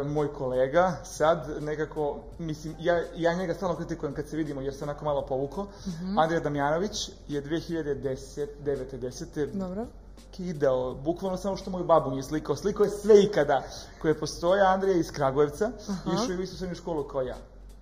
[0.00, 4.74] uh, moj kolega sad nekako, mislim, ja, ja njega stalno kritikujem kad se vidimo jer
[4.74, 5.62] se onako malo povuko.
[5.62, 6.22] Mm -hmm.
[6.22, 8.98] Andrija Damjanović je 2010, 9.
[9.00, 9.52] 10.
[9.52, 9.86] Dobro
[10.30, 12.56] kidao, bukvalno samo što moju babu nije slikao.
[12.56, 13.62] Slikao je sve ikada
[14.02, 14.62] koje postoje.
[14.62, 15.70] Andrija iz Kragujevca,
[16.14, 17.36] išao je u istu srednju školu kao ja.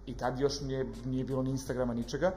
[0.06, 2.32] I tad još nije, nije bilo ni Instagrama, ničega.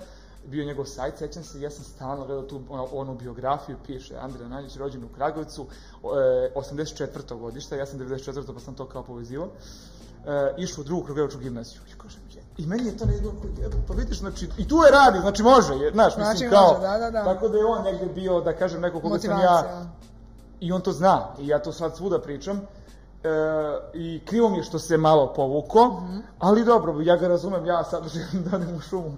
[0.46, 4.76] Bio njegov sajt, sećam se, ja sam stalno gledao tu onu biografiju, piše Andrija Nanjić,
[4.76, 5.66] rođen u Kragujevcu,
[6.04, 7.40] e, 84.
[7.40, 8.54] godišta, ja sam 94.
[8.54, 9.48] pa sam to kao povezivao.
[10.26, 11.82] E, išao u drugu Kragujevačku gimnaziju.
[11.90, 13.34] I kažem, je, i meni je to ne bilo,
[13.88, 16.82] pa vidiš, znači, i tu je radi, znači može, je, znaš, znači, mislim, kao, može,
[16.82, 17.24] da, da, da.
[17.24, 19.86] tako da je on negde bio, da kažem, neko koga sam ja,
[20.60, 22.62] i on to zna, i ja to sad svuda pričam,
[23.24, 23.30] E,
[23.94, 26.22] I krivo mi je što se malo povuko, mm -hmm.
[26.40, 29.12] ali dobro, ja ga razumem, ja sad želim da odem u šumu.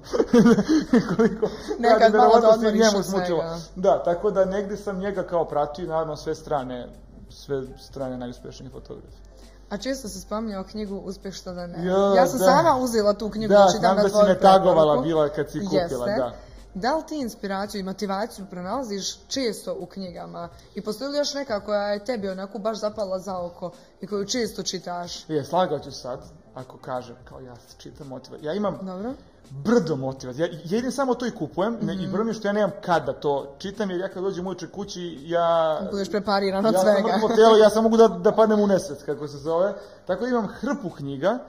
[1.16, 3.58] Koliko Nekad malo da odmoriš od svega.
[3.76, 6.88] Da, tako da negde sam njega kao pratio, naravno sve strane,
[7.30, 9.31] sve strane najuspešnije fotografije.
[9.72, 11.86] A često se spominjao knjigu Uspjeh što da ne.
[11.86, 12.46] Ja, ja sam da.
[12.46, 13.54] sama uzela tu knjigu.
[13.54, 16.16] Da, znam da si me tagovala bila kad si kupila, Jeste.
[16.18, 16.32] da.
[16.74, 20.50] Da li ti inspiraciju i motivaciju pronalaziš često u knjigama?
[20.76, 24.26] I postoji li još neka koja je tebi onako baš zapala za oko i koju
[24.26, 25.30] često čitaš?
[25.30, 26.20] Je, slagao ću sad,
[26.54, 28.48] ako kažem, kao ja čitam motivaciju.
[28.48, 29.14] Ja imam Dobro.
[29.50, 30.48] brdo motivacije.
[30.48, 32.04] Ja jedin samo to i kupujem, mm -hmm.
[32.04, 34.68] i brdo mi što ja nemam kad da to čitam, jer ja kad dođem uče
[34.68, 35.80] kući, ja...
[35.92, 37.10] Budeš prepariran od ja svega.
[37.10, 39.74] Ja sam telo, ja sam mogu da, da padnem u nesvet, kako se zove.
[40.06, 41.40] Tako da imam hrpu knjiga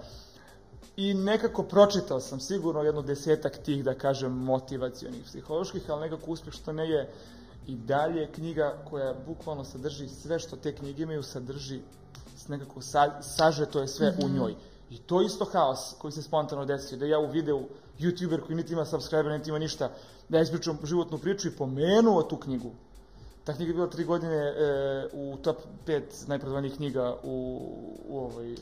[0.96, 6.54] i nekako pročitao sam sigurno jedno desetak tih, da kažem, motivacijonih, psiholoških, ali nekako uspjeh
[6.54, 7.10] što ne je
[7.66, 11.80] i dalje knjiga koja bukvalno sadrži sve što te knjige imaju, sadrži
[12.48, 14.24] nekako sa, sažeto je sve mm -hmm.
[14.24, 14.36] u mhm.
[14.36, 14.54] njoj.
[14.90, 17.62] I to isto haos koji se spontano desio, da ja u videu
[17.98, 19.90] youtuber koji niti ima subscriber, niti ima ništa,
[20.28, 22.70] da ja ispričam životnu priču i pomenuo tu knjigu.
[23.44, 27.58] Ta knjiga je bila tri godine e, u top 5 najprodavanijih knjiga u,
[28.08, 28.56] u, ovoj,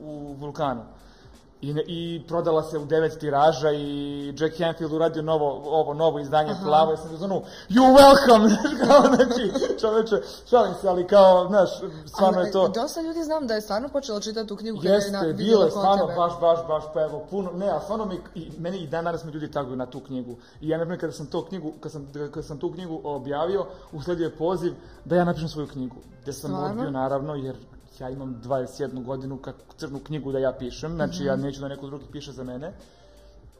[0.00, 0.82] u Vulkanu.
[1.62, 6.50] I, I prodala se u devet tiraža i Jack Hanfield uradio novo, ovo novo izdanje
[6.50, 6.64] Aha.
[6.64, 10.16] plavo, ja sam ono, you welcome, kao, znači, čoveče,
[10.50, 11.70] šalim se, ali kao, znaš,
[12.06, 12.68] stvarno ali, je to...
[12.68, 16.06] Dosta ljudi znam da je stvarno počelo čitati tu knjigu Jeste, je bilo je stvarno,
[16.06, 19.24] baš, baš, baš, pa evo, puno, ne, a stvarno mi, i, meni i dan danas
[19.24, 20.36] me ljudi taguju na tu knjigu.
[20.60, 24.24] I ja, ne kada sam, to knjigu, kada sam, kada sam tu knjigu objavio, usledio
[24.24, 24.74] je poziv
[25.04, 25.96] da ja napišem svoju knjigu.
[26.22, 27.56] Gde sam odbio, naravno, jer
[28.00, 31.44] ja imam 21 godinu kako crnu knjigu da ja pišem, znači ja mhm.
[31.44, 32.72] neću da neko drugi piše za mene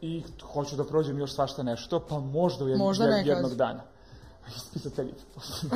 [0.01, 0.23] i
[0.53, 3.81] hoću da prođem još svašta nešto, pa možda, jed, možda jed, jednog dana.
[4.57, 5.23] Ispisateljica.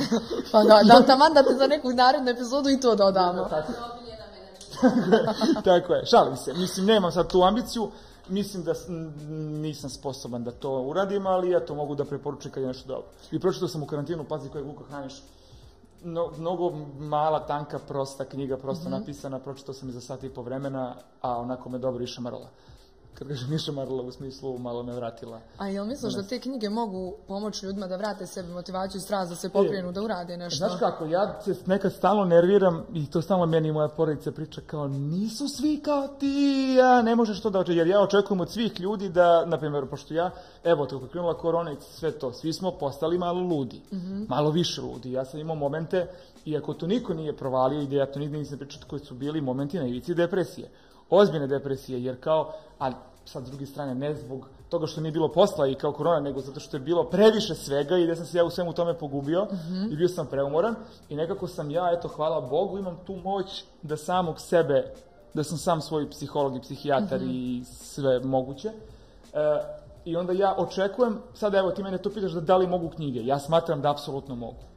[0.51, 3.43] pa da, da taman da te za neku narednu epizodu i to dodamo.
[3.43, 3.71] Da, tako.
[5.69, 6.54] tako je, šalim se.
[6.54, 7.91] Mislim, nemam sad tu ambiciju,
[8.28, 8.73] mislim da
[9.62, 13.08] nisam sposoban da to uradim, ali ja to mogu da preporučim kad je nešto dobro.
[13.32, 15.13] I pročitao sam u karantinu, pazi koji je Vuka Haniš,
[16.03, 18.99] no, mnogo mala, tanka, prosta knjiga, prosto mm -hmm.
[18.99, 22.49] napisana, pročitao sam je za sat i po vremena, a onako me dobro išamarala.
[23.15, 25.41] Kad kažem marila u smislu malo me vratila.
[25.58, 29.30] A jel misliš da te knjige mogu pomoći ljudima da vrate sebi motivaciju i strast,
[29.30, 30.58] da se pokrenu, da urade nešto?
[30.58, 34.88] Znaš kako, ja se nekad stalno nerviram i to stalno meni moja porodica priča kao
[34.88, 38.80] nisu svi kao ti, ja ne možeš to da očekujem, jer ja očekujem od svih
[38.80, 40.32] ljudi da, na primjer, pošto ja,
[40.63, 44.23] evo, kako krenula korona i sve to, svi smo postali malo ludi, mhm.
[44.30, 45.12] malo više ludi.
[45.12, 46.08] Ja sam imao momente,
[46.45, 49.41] iako to niko nije provalio i da ja to nigde nisam pričao, koji su bili
[49.41, 50.69] momenti na ivici depresije
[51.09, 52.91] ozbiljne depresije, jer kao, a
[53.25, 56.41] sad s druge strane ne zbog toga što nije bilo posla i kao korona, nego
[56.41, 59.45] zato što je bilo previše svega i da sam se ja u svemu tome pogubio
[59.45, 59.93] mhm.
[59.93, 60.75] i bio sam preumoran
[61.09, 64.93] i nekako sam ja, eto, hvala Bogu, imam tu moć da samog sebe,
[65.33, 67.29] da sam sam svoj psiholog i psihijatar mhm.
[67.29, 68.67] i sve moguće.
[68.67, 68.73] E,
[70.05, 73.25] I onda ja očekujem, sada evo ti mene to pitaš da da li mogu knjige,
[73.25, 74.74] ja smatram da apsolutno mogu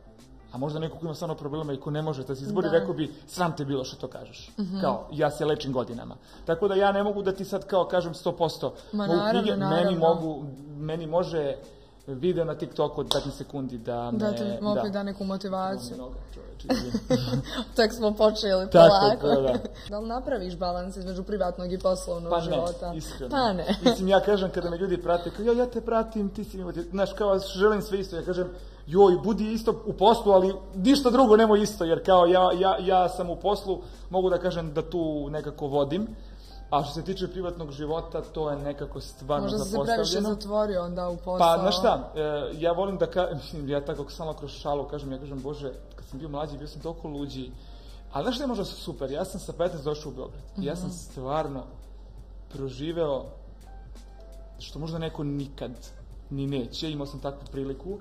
[0.53, 2.95] a možda neko ko ima stvarno problema i ko ne može da se izbori, rekao
[2.95, 4.51] bi, sram te bilo što to kažeš.
[4.59, 4.81] Mhm.
[4.81, 6.15] Kao, ja se lečim godinama.
[6.47, 8.71] Tako da ja ne mogu da ti sad kao kažem 100%.
[8.93, 10.45] Ma, naravno, knjige, Meni, mogu,
[10.79, 11.57] meni može
[12.15, 14.19] video na TikToku od 15 sekundi da me...
[14.19, 15.97] Da ti opet da neku motivaciju.
[17.77, 19.27] Tek smo počeli polako.
[19.27, 19.59] Da, da.
[19.91, 22.91] da li napraviš balans između privatnog i poslovnog pa života?
[22.91, 23.31] Ne, iskreno.
[23.31, 23.77] Pa ne.
[23.85, 26.73] Mislim, ja kažem kada me ljudi prate, kao, ja, ja te pratim, ti si mi
[26.91, 28.17] Znaš, kao, želim sve isto.
[28.17, 28.49] Ja kažem,
[28.89, 33.09] joj, budi isto u poslu, ali ništa drugo nemoj isto, jer kao ja, ja, ja
[33.09, 36.07] sam u poslu, mogu da kažem da tu nekako vodim,
[36.71, 39.99] a što se tiče privatnog života, to je nekako stvarno Možda zapostavljeno.
[39.99, 41.39] Možda se previše zatvorio onda u posao.
[41.39, 43.29] Pa, znaš šta, e, ja volim da, ka,
[43.75, 46.83] ja tako samo kroz šalu kažem, ja kažem, Bože, kad sam bio mlađi, bio sam
[46.83, 47.51] toliko luđi,
[48.13, 50.67] ali znaš šta je možda super, ja sam sa 15 došao u Beograd, mm -hmm.
[50.67, 50.97] ja sam mhm.
[50.97, 51.63] stvarno
[52.53, 53.25] proživeo,
[54.59, 55.73] što možda neko nikad
[56.31, 57.99] ni neće, imao sam takvu priliku,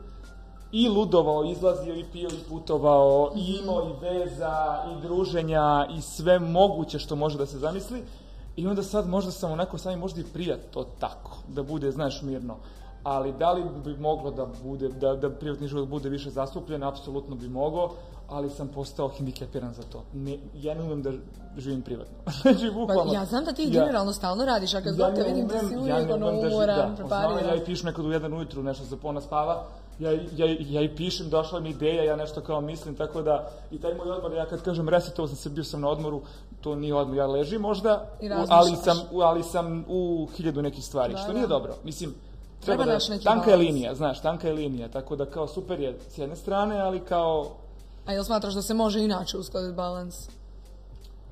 [0.71, 6.39] i ludovao, izlazio i pio i putovao, i imao i veza, i druženja, i sve
[6.39, 8.03] moguće što može da se zamisli.
[8.55, 12.21] I onda sad možda sam onako sami možda i prijat to tako, da bude, znaš,
[12.21, 12.55] mirno.
[13.03, 17.35] Ali da li bi moglo da bude, da, da privatni život bude više zastupljen, apsolutno
[17.35, 17.93] bi moglo,
[18.29, 20.03] ali sam postao hendikepiran za to.
[20.13, 21.11] Ne, ja ne umem da
[21.57, 22.15] živim privatno.
[22.41, 23.11] znači, bukvalno.
[23.11, 25.47] Pa, ja znam da ti ja, generalno stalno radiš, a kad ja god te vidim
[25.47, 27.49] da si uvijek ja ono umoran, da, prepariran.
[27.49, 29.63] Ja i pišem nekad u jedan ujutru nešto za pona spava,
[29.99, 33.77] ja, ja, ja i pišem, došla mi ideja, ja nešto kao mislim, tako da i
[33.77, 36.21] taj moj odmor, ja kad kažem resetovao sam se, bio sam na odmoru,
[36.61, 38.05] to nije odmor, ja ležim možda,
[38.49, 41.47] ali sam, ali sam u hiljadu nekih stvari, da, što nije da.
[41.47, 41.75] dobro.
[41.83, 42.13] Mislim,
[42.65, 45.99] treba, treba da, tanka je linija, znaš, tanka je linija, tako da kao super je
[46.09, 47.47] s jedne strane, ali kao...
[48.05, 50.29] A jel smatraš da se može inače uskladiti balans?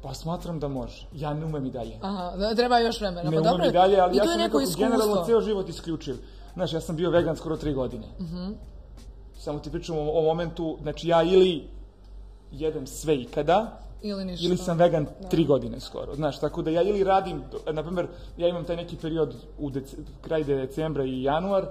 [0.01, 1.07] Pa smatram da može.
[1.13, 1.97] Ja ne umem i dalje.
[2.01, 3.29] Aha, da, treba još vremena.
[3.29, 6.15] Ne pa umem dobro, i dalje, ali I ja sam nekako generalno ceo život isključiv.
[6.55, 8.07] Znaš, ja sam bio vegan skoro tri godine.
[8.19, 8.53] Mm -hmm.
[9.37, 11.67] Samo ti pričam o, o momentu, znači ja ili
[12.51, 14.45] jedem sve ikada, ili, ništa.
[14.45, 15.27] ili sam vegan da.
[15.29, 16.15] tri godine skoro.
[16.15, 19.95] Znaš, tako da ja ili radim, na primjer, ja imam taj neki period u dec,
[20.21, 21.65] kraj decembra i januar,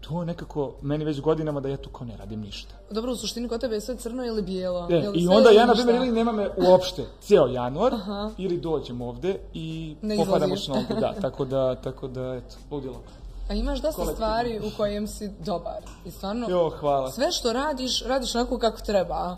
[0.00, 2.74] to nekako meni već godinama da ja tu kao ne radim ništa.
[2.90, 4.88] Dobro, u suštini kod tebe je sve crno ili bijelo?
[4.90, 8.30] E, I onda ja, na primjer, ili nema me uopšte cijel januar, Aha.
[8.38, 13.02] ili dođem ovde i ne popadamo s nogu, da, tako da, tako da, eto, ludilo.
[13.50, 15.82] A imaš dosta stvari u kojem si dobar.
[16.04, 17.10] I stvarno, jo, hvala.
[17.10, 19.36] sve što radiš, radiš onako kako treba.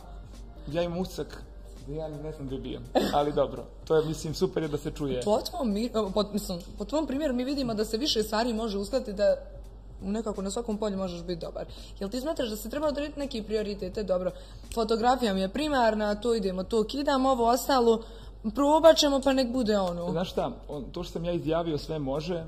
[0.72, 1.42] Ja imam usak
[1.86, 2.82] da ja ne znam da bijem,
[3.14, 3.64] ali dobro.
[3.84, 5.20] To je, mislim, super je da se čuje.
[5.24, 5.76] Po tvom,
[6.14, 9.36] po, mislim, po tvom primjeru mi vidimo da se više stvari može uskladiti da
[10.02, 11.66] nekako na svakom polju možeš biti dobar.
[12.00, 14.02] Jel ti smatraš da se treba odrediti neki prioritete?
[14.02, 14.30] Dobro,
[14.74, 18.02] fotografija mi je primarna, to idemo, to kidam, ovo ostalo,
[18.54, 20.10] probat ćemo pa nek bude ono.
[20.10, 20.52] Znaš šta,
[20.92, 22.44] to što sam ja izjavio sve može,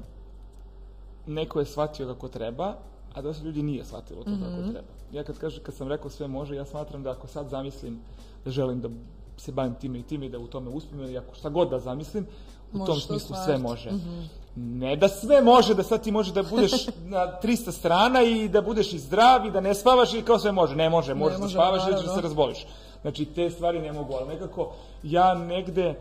[1.26, 2.74] neko je shvatio kako treba,
[3.14, 4.44] a dosta ljudi nije shvatilo to mm -hmm.
[4.44, 4.70] kako mhm.
[4.70, 4.88] treba.
[5.12, 8.00] Ja kad kažem, kad sam rekao sve može, ja smatram da ako sad zamislim
[8.44, 8.88] da želim da
[9.36, 11.78] se bavim time i time i da u tome uspijem, ili ako šta god da
[11.78, 12.26] zamislim,
[12.72, 13.90] u Možeš tom smislu sve može.
[13.90, 14.26] Mm -hmm.
[14.56, 18.60] Ne da sve može, da sad ti može da budeš na 300 strana i da
[18.60, 20.76] budeš i zdrav i da ne spavaš i kao sve može.
[20.76, 22.66] Ne može, možeš da spavaš i da se razboliš.
[23.02, 25.94] Znači, te stvari ne mogu, ali nekako ja negde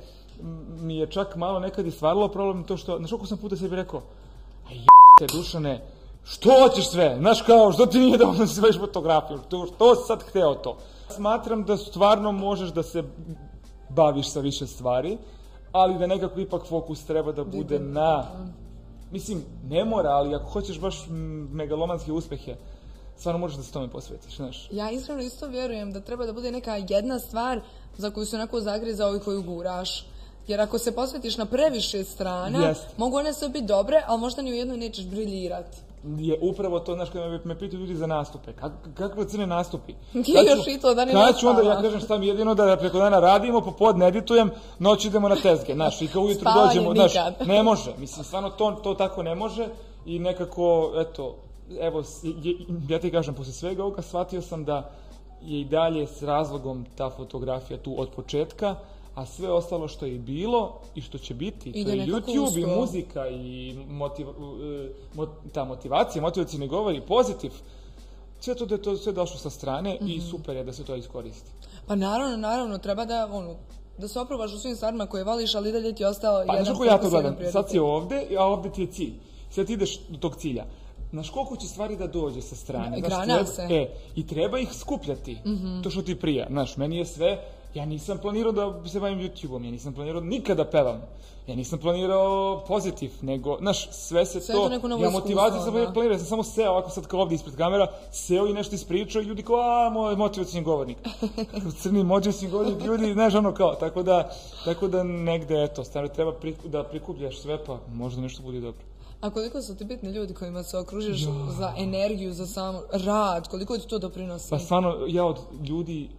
[0.80, 3.76] mi je čak malo nekad i stvarilo problem to što, znaš koliko sam puta sebi
[3.76, 4.02] rekao,
[5.20, 5.82] te Dušane,
[6.24, 7.16] što hoćeš sve?
[7.20, 9.40] Znaš kao, što ti nije dovoljno se već fotografiju?
[9.48, 10.78] Što, što si sad hteo to?
[11.10, 13.04] Smatram da stvarno možeš da se
[13.90, 15.18] baviš sa više stvari,
[15.72, 18.26] ali da nekako ipak fokus treba da bude na...
[19.12, 21.06] Mislim, ne mora, ali ako hoćeš baš
[21.52, 22.56] megalomanske uspehe,
[23.18, 24.70] stvarno možeš da se tome posvetiš, znaš.
[24.72, 27.62] Ja iskreno isto vjerujem da treba da bude neka jedna stvar
[27.98, 30.06] za koju se onako zagrizao i koju guraš.
[30.48, 34.52] Jer ako se posvetiš na previše strana, mogu one sve biti dobre, ali možda ni
[34.52, 35.78] u jednoj nećeš briljirati.
[36.18, 39.94] je upravo to, znaš, kada me, me pitaju ljudi za nastupe, kak, kakve crne nastupi?
[40.36, 42.98] Kad još i to da ne ću onda, ja kažem šta mi jedino da preko
[42.98, 47.14] dana radimo, popodne editujem, noć idemo na tezge, znaš, i kao ujutro dođemo, znaš,
[47.46, 49.68] ne može, mislim, stvarno to, to tako ne može
[50.06, 51.36] i nekako, eto,
[51.80, 52.04] evo,
[52.90, 54.90] ja ti kažem, posle svega ovoga shvatio sam da
[55.42, 58.76] je i dalje s razlogom ta fotografija tu od početka,
[59.16, 63.28] a sve ostalo što je bilo i što će biti, to je YouTube i muzika
[63.28, 64.32] i motiv, e,
[65.54, 67.52] ta motivacija, motivacijni govori, pozitiv,
[68.40, 70.28] sve to da je to sve došlo sa strane i mhm.
[70.30, 71.52] super je da se to iskoristi.
[71.88, 73.56] Pa naravno, naravno, treba da, ono,
[73.98, 76.78] da se oprobaš u svim stvarima koje voliš, ali dalje ti je ostao pa, jedan...
[76.78, 79.14] Pa, ja to gledam, sad si ovde, a ovde ti je cilj.
[79.50, 80.66] Sad ti ideš do tog cilja.
[81.12, 83.02] Znaš koliko će stvari da dođe sa strane.
[83.02, 83.62] Grana se.
[83.62, 85.38] E, i treba ih skupljati.
[85.46, 86.48] Mm To što ti prija.
[86.50, 87.44] Znaš, meni je sve
[87.74, 91.02] Ja nisam planirao da se bavim YouTube-om, ja nisam planirao nikada pevam.
[91.48, 94.70] Ja nisam planirao pozitiv, nego, znaš, sve se sve to...
[94.70, 97.88] to ja motivaciju sam planirao, ja sam samo seo ovako sad kao ovdje ispred kamera,
[98.12, 100.98] seo i nešto ispričao i ljudi kao, a, moj motivacijni govornik.
[101.82, 104.30] Crni motivacijni govornik, ljudi, znaš, ono kao, tako da,
[104.66, 106.34] tako da negde, eto, stvarno treba
[106.66, 108.82] da prikupljaš sve, pa možda nešto bude dobro.
[109.22, 111.52] A koliko su ti bitni ljudi kojima se okružiš ja.
[111.58, 114.50] za energiju, za sam rad, koliko ti to doprinosi?
[114.50, 115.38] Pa stvarno, ja od
[115.70, 116.10] ljudi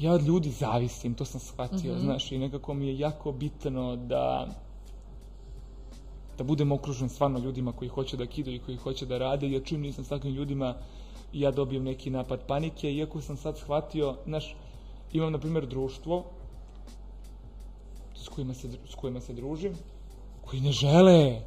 [0.00, 2.00] ja od ljudi zavisim, to sam shvatio, mm -hmm.
[2.00, 4.48] znaš, i nekako mi je jako bitno da
[6.38, 9.64] da budem okružen stvarno ljudima koji hoće da kidaju i koji hoće da rade, jer
[9.64, 10.74] čim nisam s takvim ljudima,
[11.32, 14.56] ja dobijem neki napad panike, iako sam sad shvatio, znaš,
[15.12, 16.24] imam, na primjer, društvo
[18.14, 19.74] s kojima se, s kojima se družim,
[20.44, 21.42] koji ne žele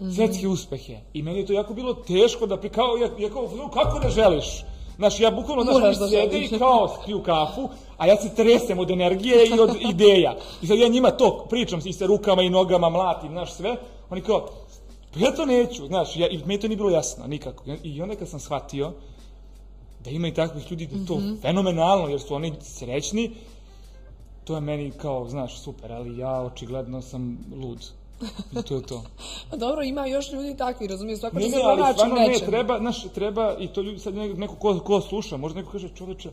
[0.00, 0.14] -hmm.
[0.14, 1.00] svetske uspehe.
[1.12, 4.64] I meni je to jako bilo teško da prikao, ja, ja kao, kako ne želiš?
[5.00, 8.90] Znaš, ja bukvalno, znaš, da sjede i kao piju kafu, a ja se tresem od
[8.90, 10.36] energije i od ideja.
[10.62, 13.76] I sad ja njima to pričam i sa rukama i nogama, mlatim, znaš, sve.
[14.10, 14.48] Oni kao,
[15.14, 17.64] pa ja to neću, znaš, ja, i meni to nije bilo jasno, nikako.
[17.82, 18.92] I onda kad sam shvatio
[20.04, 21.40] da ima i takvih ljudi da je to mm -hmm.
[21.42, 23.30] fenomenalno, jer su oni srećni,
[24.44, 27.90] to je meni kao, znaš, super, ali ja očigledno sam lud.
[28.52, 29.02] I to je to.
[29.50, 33.02] Pa dobro, ima još ljudi takvi, razumije, svako ne, će se pronaći ne, treba, znaš,
[33.14, 36.30] treba, i to ljudi, sad neko ko, ko sluša, možda neko kaže, čoveče,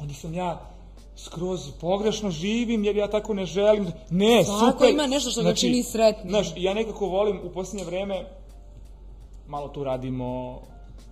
[0.00, 0.70] onda sam ja
[1.16, 3.92] skroz pogrešno živim, jer ja tako ne želim.
[4.10, 4.90] Ne, Svako super.
[4.90, 6.30] ima nešto što znači, ga čini sretnim.
[6.30, 8.24] Znaš, ja nekako volim u posljednje vreme,
[9.48, 10.60] malo tu radimo,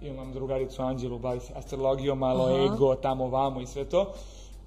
[0.03, 2.75] imam drugaricu Anđelu, bavi se astrologijom, malo Aha.
[2.75, 4.15] ego, tamo, vamo i sve to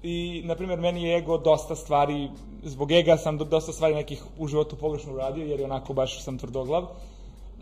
[0.02, 2.30] i, na primjer, meni je ego dosta stvari,
[2.62, 6.38] zbog ega sam dosta stvari nekih u životu pogrešno uradio, jer je onako baš sam
[6.38, 6.86] tvrdoglav.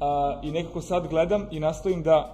[0.00, 2.32] A, I nekako sad gledam i nastojim da,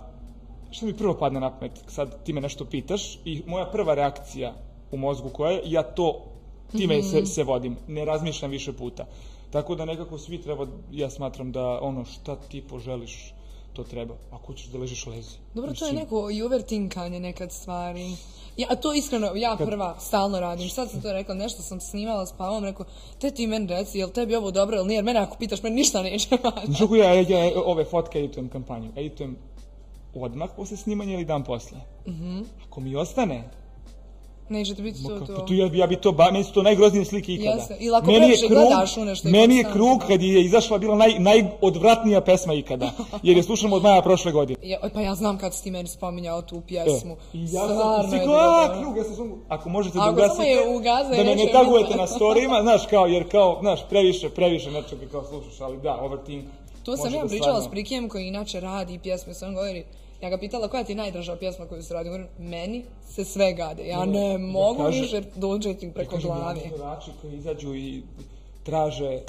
[0.70, 4.52] što mi prvo padne na pamet, sad ti me nešto pitaš i moja prva reakcija
[4.92, 6.22] u mozgu koja je, ja to,
[6.72, 7.10] time mm -hmm.
[7.10, 9.06] se, se vodim, ne razmišljam više puta.
[9.50, 13.32] Tako da nekako svi treba, ja smatram da ono šta ti poželiš,
[13.76, 14.14] to treba.
[14.30, 15.36] Ako ćeš da ležiš, lezi.
[15.54, 18.16] Dobro, to je neko i overtinkanje nekad stvari.
[18.56, 20.68] Ja, to iskreno, ja prva stalno radim.
[20.68, 22.86] Sad sam to rekla, nešto sam snimala s Pavom, rekao,
[23.18, 24.96] te ti meni reci, jel tebi ovo dobro ili nije?
[24.96, 26.28] Jer mene ako pitaš, meni ništa neće.
[26.66, 28.90] Znaš ja, ja, ove fotke editujem kampanju?
[28.96, 29.36] Editujem
[30.14, 31.78] odmah posle snimanja ili dan posle?
[32.06, 32.44] Mm -hmm.
[32.66, 33.50] Ako mi ostane,
[34.48, 35.34] Neće ti biti to, to.
[35.34, 37.56] Pa tu ja, ja bi to, ba, meni su to najgroznije slike ikada.
[37.56, 39.28] Jeste, ili ako meni je krug, gledaš u nešto.
[39.28, 42.90] Meni je krug kad je izašla bila naj, najodvratnija pesma ikada,
[43.22, 44.58] jer je slušam od maja prošle godine.
[44.62, 47.12] Ja, pa ja znam kad si ti meni spominjao tu pjesmu.
[47.12, 51.52] E, ja sam, si a, krug, ja sam, ako možete da ugasite, da me ne
[51.52, 55.96] tagujete na storijima, znaš, kao, jer kao, znaš, previše, previše nečega kao slušaš, ali da,
[55.96, 56.44] overthink.
[56.84, 59.84] To sam ja pričala s Prikijem koji inače radi pjesme, sam govori,
[60.22, 62.08] Ja ga pitala koja ti je najdraža pjesma koju se radi.
[62.08, 63.86] Govorim, meni se sve gade.
[63.86, 66.60] Ja ne mogu kaže, više dođeti preko glave.
[66.78, 68.02] Kažem, koji izađu i
[68.62, 69.20] traže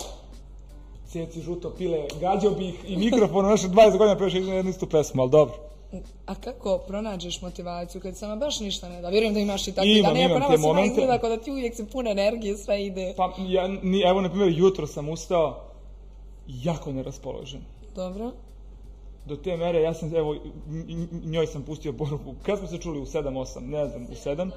[1.08, 5.22] ceci žuto pile, gađao bih i mikrofon u naše 20 godina prešli jednu istu pesmu,
[5.22, 5.56] ali dobro.
[6.26, 9.10] A kako pronađeš motivaciju kad sama baš ništa ne da?
[9.10, 10.92] Vjerujem da imaš i takvi imam, da ne, imam te momente.
[10.92, 13.14] Izgleda kao da ti uvijek se pune energije, sve ide.
[13.18, 15.64] Pa, ja, ni, evo, na primjer, jutro sam ustao
[16.48, 17.62] jako neraspoložen.
[17.96, 18.32] Dobro
[19.28, 20.36] do te mere, ja sam, evo,
[21.24, 24.52] njoj sam pustio poruku, kad smo se čuli u 7-8, ne znam, u 7,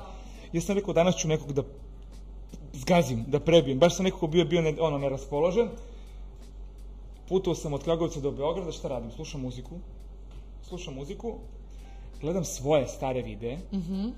[0.52, 1.62] ja sam rekao, danas ću nekog da
[2.72, 5.68] zgazim, da prebijem, baš sam nekako bio, bio ne, ono, neraspoložen,
[7.28, 9.78] putovao sam od Kragovica do Beograda, šta radim, slušam muziku,
[10.68, 11.35] slušam muziku,
[12.20, 14.11] gledam svoje stare videe, mm -hmm.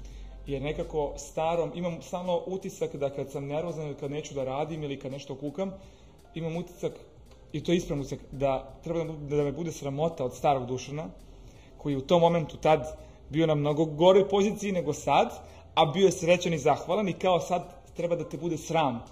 [0.46, 4.82] jer nekako starom, imam stalno utisak da kad sam nervozan ili kad neću da radim
[4.82, 5.72] ili kad nešto kukam,
[6.34, 6.92] imam utisak
[7.52, 11.08] i to je ispravno da treba da, da me bude sramota od starog Dušana,
[11.78, 12.98] koji u tom momentu tad
[13.28, 15.32] bio na mnogo gore poziciji nego sad,
[15.74, 17.62] a bio je srećan i zahvalan i kao sad
[17.96, 19.02] treba da te bude sram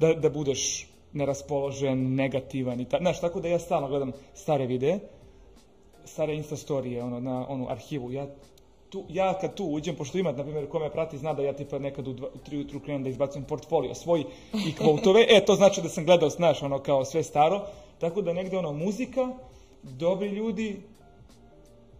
[0.00, 4.98] da, da budeš neraspoložen, negativan i ta, znaš, tako da ja stalno gledam stare videe,
[6.04, 8.12] stare Insta storije, ono, na onu arhivu.
[8.12, 8.26] Ja,
[8.90, 11.52] tu, ja kad tu uđem, pošto ima, na primjer, ko me prati, zna da ja
[11.52, 14.24] tipa nekad u, dva, u tri jutru krenem da izbacim portfolio svoj
[14.68, 17.60] i kvotove, e, to znači da sam gledao, znaš, ono, kao sve staro.
[17.98, 19.32] Tako da negde, ono, muzika,
[19.82, 20.82] dobri ljudi,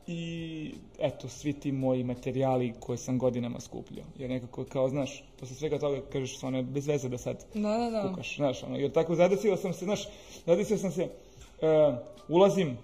[0.07, 4.07] i eto, svi ti moji materijali koje sam godinama skupljao.
[4.19, 7.91] Jer nekako, kao, znaš, posle svega toga kažeš, ono, bez veze da sad da, da,
[7.91, 8.09] da.
[8.09, 10.09] kukaš, znaš, ono, jer tako zadesio sam se, znaš,
[10.47, 11.97] zadesio sam se, uh,
[12.29, 12.79] ulazim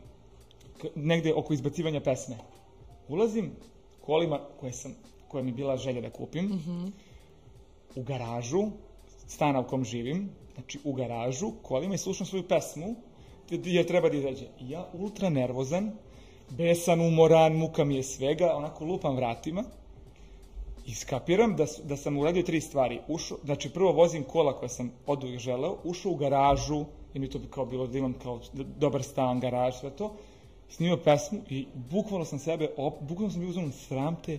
[0.94, 2.36] negde oko izbacivanja pesme.
[3.08, 3.50] Ulazim
[4.00, 4.94] kolima koje sam,
[5.28, 6.90] koja mi bila želja da kupim, mm -hmm.
[7.96, 8.66] u garažu,
[9.26, 10.30] stana u kom živim,
[10.62, 12.94] znači u garažu, kolima i slušam svoju pesmu,
[13.50, 14.46] jer treba da izađe.
[14.60, 15.92] Ja ultra nervozan,
[16.50, 19.64] besan, umoran, muka mi je svega, onako lupam vratima
[20.86, 23.00] i skapiram da, da sam uradio tri stvari.
[23.08, 26.84] Ušao, znači prvo vozim kola koje sam od uvijek želeo, ušao u garažu,
[27.14, 28.40] i mi to bi kao bilo da imam kao
[28.78, 30.14] dobar stan, garaž, sve to,
[30.68, 34.38] snimao pesmu i bukvalno sam sebe, op, bukvalno sam bio uzmano sram te,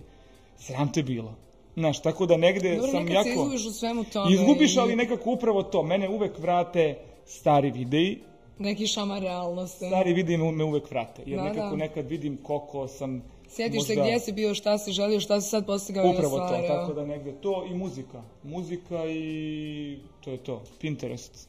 [0.56, 1.34] sram te bilo.
[1.76, 3.28] Znaš, tako da negde Dobro, sam jako...
[3.28, 4.34] Dobro, izgubiš u svemu tome.
[4.34, 5.82] Izgubiš, ali nekako upravo to.
[5.82, 8.18] Mene uvek vrate stari videi,
[8.58, 9.86] neki šamar realnosti.
[9.86, 11.76] Stari vidi me, uvek vrate, jer da, nekako da.
[11.76, 13.94] nekad vidim koliko sam Sjetiš možda...
[13.94, 17.06] se gdje si bio, šta si želio, šta si sad postigao Upravo to, tako da
[17.06, 18.22] negde to i muzika.
[18.42, 21.48] Muzika i to je to, Pinterest.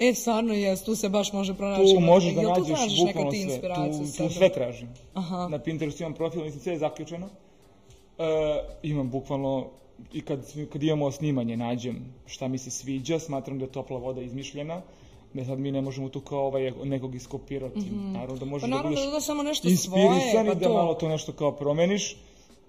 [0.00, 1.94] E, stvarno je, tu se baš može pronaći.
[1.94, 3.60] Tu možeš da nađeš bukvalno sve.
[4.16, 4.88] Tu, tu sve tražim.
[5.14, 5.48] Aha.
[5.48, 7.28] Na Pinterestu imam profil, mislim sve je zaključeno.
[8.20, 8.26] Uh,
[8.82, 9.66] imam bukvalno
[10.12, 14.20] i kad, kad imamo snimanje nađem šta mi se sviđa, smatram da je topla voda
[14.20, 14.82] izmišljena
[15.32, 17.78] ne sad mi ne možemo tu kao ovaj nekog iskopirati.
[17.78, 18.12] Mm -hmm.
[18.12, 20.74] Naravno da možeš pa naravno da budeš da samo nešto inspirisan pa i da to...
[20.74, 22.16] malo to nešto kao promeniš.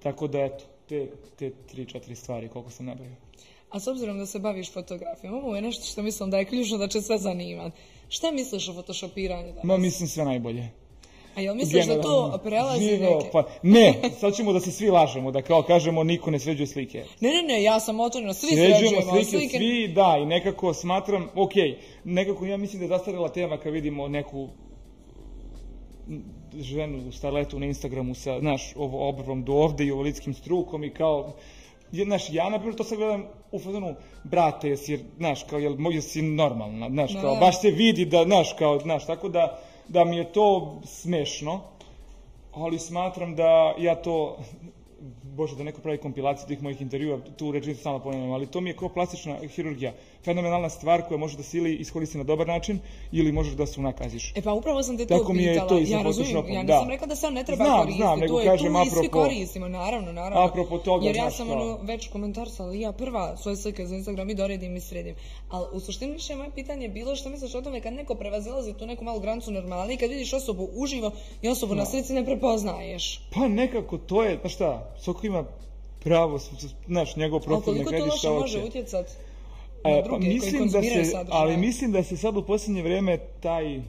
[0.03, 3.07] Tako da eto, te, te tri, četiri stvari koliko sam nabrao.
[3.69, 6.77] A s obzirom da se baviš fotografijom, ovo je nešto što mislim da je ključno
[6.77, 7.77] da će sve zanimati.
[8.09, 9.63] Šta misliš o photoshopiranju danas?
[9.63, 10.69] Ma mislim sve najbolje.
[11.35, 13.29] A jel misliš da to prelazi Živo, neke?
[13.31, 17.03] Pa, ne, sad ćemo da se svi lažemo, da kao kažemo niko ne sređuje slike.
[17.19, 19.57] Ne, ne, ne, ja sam otvorena, svi sređujemo, sređujemo slike, slike.
[19.57, 21.51] Svi, da, i nekako smatram, ok,
[22.03, 24.47] nekako ja mislim da je zastarela tema kad vidimo neku
[26.59, 30.93] ženu u starletu na Instagramu sa, znaš, ovo obrvom do ovde i ovolidskim strukom i
[30.93, 31.33] kao,
[31.91, 36.21] znaš, ja na primjer to sad gledam u fazonu, brate, jesi, znaš, kao, jel, jesi
[36.21, 39.59] normalna, znaš, kao, baš se vidi da, znaš, kao, znaš, tako da,
[39.91, 41.61] da mi je to smešno,
[42.53, 44.37] ali smatram da ja to,
[45.23, 48.69] bože da neko pravi kompilaciju tih mojih intervjua, tu rečenicu samo ponavljam, ali to mi
[48.69, 49.93] je kao plastična hirurgija
[50.25, 52.79] fenomenalna stvar koja može da se ili iskoristi na dobar način
[53.11, 54.33] ili možeš da se unakaziš.
[54.35, 56.85] E pa upravo sam te to Tako mi je to i ja razumijem, ja nisam
[56.85, 56.91] da.
[56.91, 58.03] rekla da sam ne treba znam, koristiti.
[58.03, 59.01] Znam, nego kažem tu apropo...
[59.01, 60.45] svi koristimo, naravno, naravno.
[60.45, 64.35] Apropo toga, Jer ja sam ono, već komentarsala, ja prva svoje slike za Instagram i
[64.35, 65.15] doredim i sredim.
[65.49, 68.73] Ali u suštini više moje pitanje je bilo što misliš o tome kad neko prevazilazi
[68.73, 71.79] tu neku malu grancu normalni, kad vidiš osobu uživo i osobu no.
[71.79, 73.21] na slici ne prepoznaješ.
[73.33, 75.45] Pa nekako to je, pa šta, svako ima
[76.03, 76.39] pravo,
[76.87, 78.27] znaš, njegov profil ne kredi šta hoće.
[78.27, 79.11] A koliko to loše može utjecati?
[79.83, 81.39] E, pa mislim da se, sadržaj.
[81.41, 83.81] ali mislim da se sad u posljednje vrijeme taj,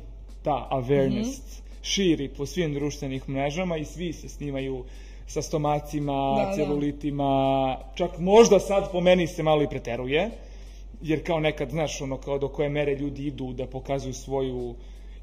[0.42, 1.61] ta awareness mm -hmm.
[1.82, 4.84] širi po svim društvenih mrežama i svi se snimaju
[5.26, 7.24] sa stomacima, da, celulitima,
[7.78, 7.92] da.
[7.94, 10.30] čak možda sad po meni se malo i preteruje,
[11.03, 14.74] jer kao nekad, znaš, ono, kao do koje mere ljudi idu da pokazuju svoju,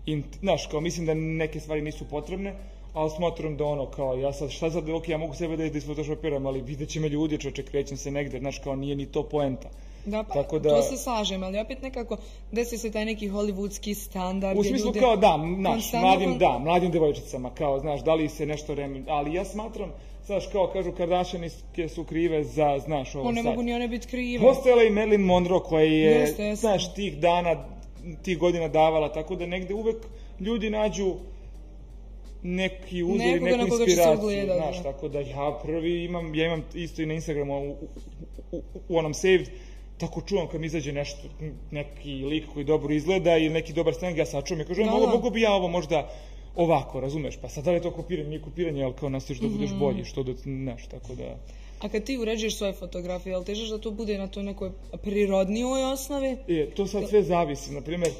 [0.05, 2.55] in, znaš, kao mislim da neke stvari nisu potrebne,
[2.93, 6.45] ali smatram da ono kao, ja sad, šta sad, ok, ja mogu sebe da isfotoshopiram,
[6.45, 9.69] ali vidjet će me ljudi, čoče, krećem se negde, znaš, kao nije ni to poenta.
[10.05, 12.17] Da, pa, Tako da, to se slažem, ali opet nekako
[12.51, 14.59] desi se taj neki hollywoodski standard.
[14.59, 18.45] U smislu ljude kao da, naš, mladim, da, mladim devojčicama, kao, znaš, da li se
[18.45, 19.91] nešto remi, ali ja smatram,
[20.25, 23.51] znaš, kao kažu Kardashianske su krive za, znaš, ovo one sad.
[23.51, 24.43] mogu ni one biti krive.
[24.43, 26.55] Postala i Marilyn Monroe koja je, jeste, jeste.
[26.55, 27.65] znaš, tih dana,
[28.23, 29.97] tih godina davala, tako da negde uvek
[30.39, 31.13] ljudi nađu
[32.43, 34.83] neki uzor, neku inspiraciju, znaš, da.
[34.83, 37.87] tako da ja prvi imam, ja imam isto i na Instagramu u,
[38.51, 39.49] u, u, onom saved,
[39.97, 41.21] tako čuvam kad mi izađe nešto,
[41.71, 45.07] neki lik koji dobro izgleda ili neki dobar slang, ja sačuvam i kažem, da, mogu,
[45.07, 46.09] mogu bi ja ovo možda
[46.55, 47.37] ovako, razumeš?
[47.41, 49.79] Pa sad da li je to kopiranje, nije kopiranje, ali kao nastojiš da budeš mm
[49.79, 51.37] bolji, što da, znaš, tako da...
[51.79, 54.71] A kad ti uređuješ svoje fotografije, ali težeš da to bude na toj nekoj
[55.03, 56.37] prirodnijoj osnovi?
[56.47, 58.11] Je, to sad sve zavisi, na primjer,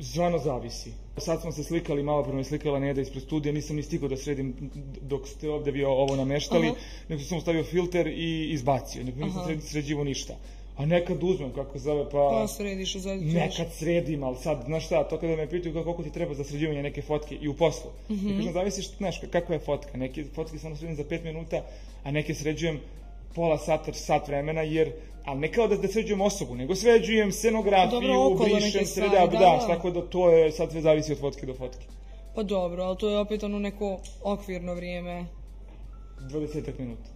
[0.00, 0.92] zvano zavisi.
[1.16, 4.16] Sad smo se slikali, malo prvo me slikala Neda ispred studija, nisam ni stigao da
[4.16, 4.70] sredim
[5.00, 7.08] dok ste ovde vi ovo nameštali, uh -huh.
[7.08, 10.36] nego sam stavio filter i izbacio, nego nisam sređivo ništa.
[10.76, 12.28] A nekad uzmem, kako zove, pa...
[12.30, 13.32] Pa središ, zađeš.
[13.32, 16.82] Nekad sredim, ali sad, znaš šta, to kada me pitaju koliko ti treba za sređivanje
[16.82, 17.90] neke fotke i u poslu.
[18.08, 18.30] Mm -hmm.
[18.30, 19.98] Ja kažem, zavisiš, znaš, kakva je fotka.
[19.98, 21.62] Neke fotke samo sredim za 5 minuta,
[22.04, 22.80] a neke sređujem
[23.34, 24.92] pola sata, sat vremena, jer,
[25.24, 29.66] ali ne kao da, da sređujem osobu, nego sređujem scenografiju, Dobro, brišem, da, da, da,
[29.66, 31.86] tako da to je, sad sve zavisi od fotke do fotke.
[32.34, 35.26] Pa dobro, ali to je opet ono neko okvirno vrijeme.
[36.20, 37.10] 20 minuta.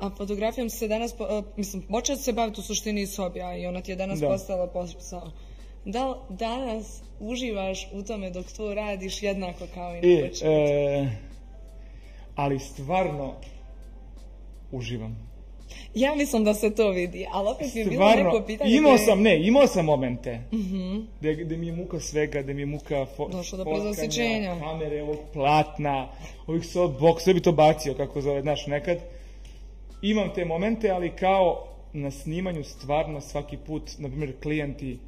[0.00, 3.92] A fotografijom se danas, uh, mislim, počeo se baviti u suštini hobija i ona ti
[3.92, 4.28] je danas da.
[4.28, 5.30] postala posao.
[5.84, 11.08] Da li danas uživaš u tome dok to radiš jednako kao i na e,
[12.34, 13.34] ali stvarno
[14.72, 15.25] uživam.
[15.94, 18.76] Ja mislim da se to vidi, ali opet je bilo neko pitanje...
[18.76, 22.66] Imao sam, ne, imao sam momente mm gdje, mi je muka svega, gdje mi je
[22.66, 23.64] muka fo, Došlo do
[24.60, 26.08] kamere, ovog platna,
[26.46, 28.98] ovih softbox, sve bi to bacio, kako zove, znaš, nekad.
[30.02, 34.98] Imam te momente, ali kao na snimanju stvarno svaki put, na primjer, klijenti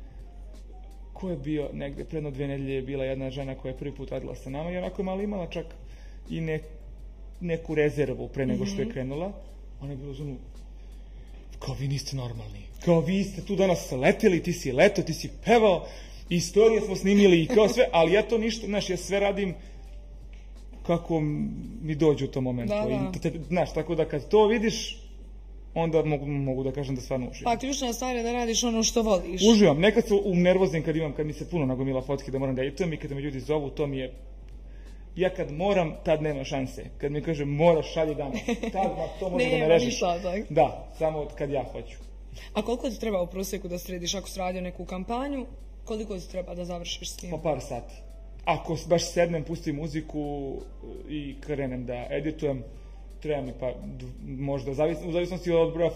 [1.13, 4.11] ko je bio negdje, predno dvije nedelje je bila jedna žena koja je prvi put
[4.11, 5.67] radila sa nama i onako je malo imala čak
[6.31, 6.59] i
[7.41, 8.93] neku rezervu pre nego što je mhm.
[8.93, 9.33] krenula.
[9.81, 10.37] Ona je bila zonu,
[11.59, 12.63] kao vi niste normalni.
[12.85, 15.87] Kao vi ste tu danas letjeli, ti si leto, ti si pevao,
[16.29, 19.55] istorije smo snimili i kao sve, ali ja to ništa, znaš, ja sve radim
[20.87, 21.21] kako
[21.83, 22.75] mi dođe u tom momentu.
[22.75, 23.39] Da, da.
[23.49, 24.99] znaš, tako da kad to vidiš,
[25.75, 27.53] onda mogu, mogu da kažem da stvarno uživam.
[27.53, 29.43] Pa ključna stvar je da radiš ono što voliš.
[29.51, 29.81] Uživam.
[29.81, 32.93] Nekad u nervoznim kad imam, kad mi se puno nagomila fotke da moram da editujem
[32.93, 34.13] i kad me ljudi zovu, to mi je
[35.21, 36.85] ja kad moram, tad nema šanse.
[36.99, 38.41] Kad mi kaže moraš šalje danas,
[38.73, 38.91] tad
[39.21, 40.01] to može da me režiš.
[40.49, 41.97] Da, samo kad ja hoću.
[42.55, 45.47] A koliko ti treba u prosjeku da središ ako si radio neku kampanju?
[45.85, 47.31] Koliko ti treba da završiš s tim?
[47.31, 47.95] Pa par sati.
[48.45, 50.55] Ako baš sednem, pustim muziku
[51.09, 52.65] i krenem da editujem,
[53.21, 53.73] treba mi pa
[54.27, 54.71] možda,
[55.07, 55.91] u zavisnosti od broja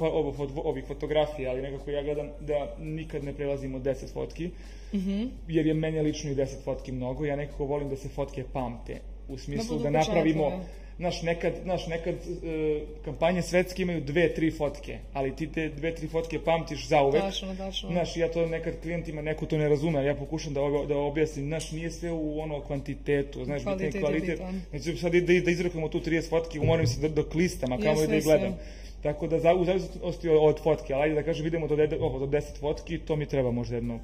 [0.64, 4.51] ovih fotografija, ali nekako ja gledam da nikad ne prelazimo deset fotki,
[4.93, 8.45] mm jer je meni lično i deset fotki mnogo, ja nekako volim da se fotke
[8.53, 9.01] pamte,
[9.33, 10.64] u smislu da, napravimo,
[10.99, 15.95] naš nekad, naš nekad e, kampanje svetske imaju dve, tri fotke, ali ti te dve,
[15.95, 17.22] tri fotke pamtiš zauvek.
[17.22, 17.91] Tačno, tačno.
[17.91, 21.72] Znaš, ja to nekad klijentima neko to ne razume, ja pokušam da, da objasnim, znaš,
[21.72, 24.41] nije sve u ono kvantitetu, znaš, kvalitet, kvalitet.
[24.70, 28.16] Znači, sad da, da izrekamo tu 30 fotki, umorim se do, do klistama, kamo da
[28.16, 28.59] ih gledam.
[29.03, 32.59] Tako da, za, u zavisnosti od fotke, ali ajde da kažem, vidimo do, do 10
[32.61, 34.01] fotki, to mi treba možda jedno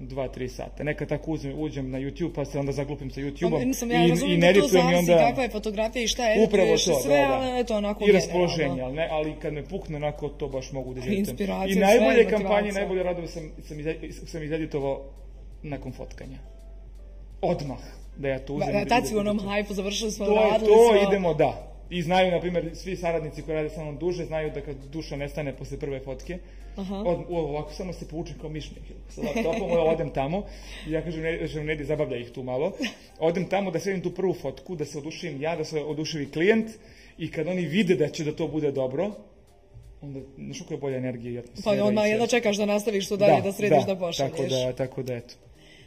[0.00, 0.84] dva, tri sata.
[0.84, 3.72] Nekad tako uzmem, uđem na YouTube pa se onda zaglupim sa YouTube-om.
[3.80, 5.26] Pa, ja i, i ne to zavisi onda...
[5.26, 8.82] kakva je fotografija i šta je, upravo to, sve, da, ali eto onako I raspoloženje,
[8.82, 11.24] ali, ne, ali kad me pukne onako, to baš mogu da I
[11.74, 13.76] najbolje sve, kampanje, najbolje radovi sam, sam,
[14.26, 15.02] sam izeditovao
[15.62, 16.38] nakon fotkanja.
[17.40, 17.78] Odmah
[18.16, 18.72] da ja to uzem.
[18.72, 21.69] Da, tad si u onom hajpu završili smo to, radili To idemo, da.
[21.90, 25.16] I znaju, na primjer, svi saradnici koji rade sa mnom duže, znaju da kad duša
[25.16, 26.38] nestane posle prve fotke,
[26.76, 30.44] Od, ovako samo se povučem kao mišnik sa laptopom, odem tamo
[30.86, 32.72] i ja kažem, ne, kažem Nedi, zabavlja ih tu malo.
[33.18, 36.70] Odem tamo da sredim tu prvu fotku, da se odušivim ja, da se oduševi klijent
[37.18, 39.10] i kad oni vide da će da to bude dobro,
[40.02, 41.76] onda znaš kako je bolja energija i atmosfera.
[41.76, 44.32] Pa onda jedno čekaš da nastaviš to dalje, da, da središ da, da pošalješ.
[44.32, 45.34] Tako da, tako da eto.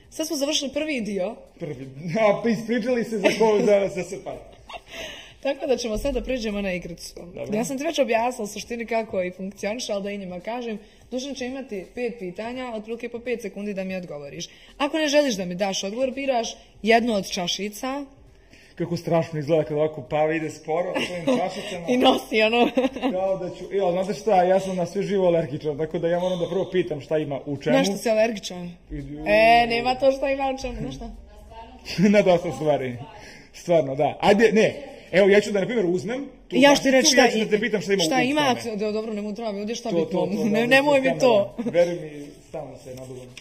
[0.09, 1.35] Sad smo završili prvi dio.
[1.59, 1.89] Prvi.
[2.21, 4.17] A, ispričali se za, ko, za, za, za
[5.43, 7.13] Tako da ćemo sad da pređemo na igricu.
[7.53, 10.79] Ja sam ti već objasnila suštini kako i funkcioniše, ali da i njima kažem.
[11.11, 14.49] Dušan će imati pet pitanja, otprilike po pet sekundi da mi odgovoriš.
[14.77, 18.05] Ako ne želiš da mi daš odgovor, biraš jednu od čašica.
[18.75, 21.85] Kako strašno izgleda kad ovako pava ide sporo svojim čašicama.
[21.87, 22.69] I nosi ono.
[23.13, 26.19] Kao da ću, evo, znate šta, ja sam na sve živo alergičan, tako da ja
[26.19, 27.77] moram da prvo pitam šta ima u čemu.
[27.77, 28.71] Na što si alergičan?
[29.27, 31.09] E, nema to šta ima u čemu, na šta?
[32.15, 32.97] na dosta stvari.
[33.53, 34.17] Stvarno, da.
[34.21, 37.25] Ajde, ne, Evo, ja ću da, na primjer, uzmem tu ja ću ti reći šta,
[37.25, 39.75] ja ću da te pitam šta ima šta ima, da, dobro, nemoj treba mi ovdje
[39.75, 41.55] šta to, bi to, to, to ne, nemoj mi to.
[41.65, 43.35] Veruj mi, stalno se nadugam.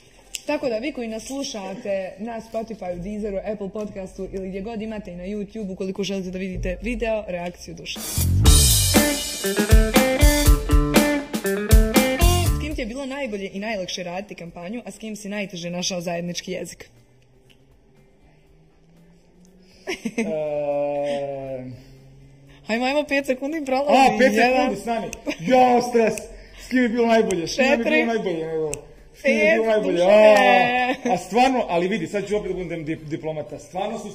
[0.46, 5.12] Tako da vi koji nas slušate na Spotify, Deezeru, Apple podcastu ili gdje god imate
[5.12, 8.00] i na YouTube ukoliko želite da vidite video, reakciju duše.
[12.58, 15.70] S kim ti je bilo najbolje i najlakše raditi kampanju, a s kim si najteže
[15.70, 16.88] našao zajednički jezik?
[20.16, 21.70] E...
[22.66, 24.14] Hajmo, ajmo, pet sekundi prolazi.
[24.14, 25.08] A, pet sekundi, stani.
[25.40, 26.14] Jo, stres.
[26.60, 27.48] S kim je bilo najbolje?
[27.48, 28.46] S kim je bilo najbolje?
[29.24, 30.02] Bilo najbolje?
[30.02, 33.58] A, a stvarno, ali vidi, sad ću opet budem diplomata.
[33.58, 34.08] Stvarno su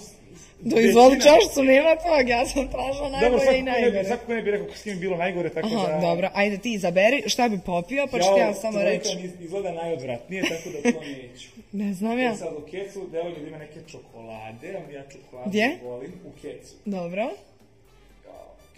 [0.60, 4.04] do izvoli čašicu, nema tog, ja sam tražila najbolje dobro, i najgore.
[4.04, 6.02] Dobro, ko ne bi rekao s kim bilo najgore, tako Aha, da...
[6.02, 9.18] dobro, ajde ti izaberi šta bi popio, pa ću ti ja samo reći.
[9.18, 11.50] Ja, izgleda najodvratnije, tako da to neću.
[11.84, 12.36] ne znam ja.
[12.36, 15.78] Sad u kecu, da ima neke čokolade, ali ja čokolade Gdje?
[15.84, 16.74] volim u kecu.
[16.86, 17.30] Dobro.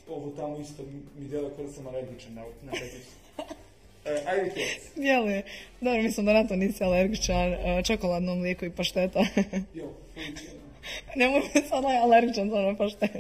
[0.09, 0.84] Ovo tamo isto
[1.20, 2.72] mi delo kada sam alergičan na, na
[4.06, 4.91] ajde kec.
[4.95, 5.43] Jeli,
[5.82, 9.20] dobro, mislim da na to nisi alergičan, e, čokoladno mlijeko i pašteta.
[9.74, 9.93] jo,
[11.16, 13.12] Nemoj biti sada alergičan za ono paštet.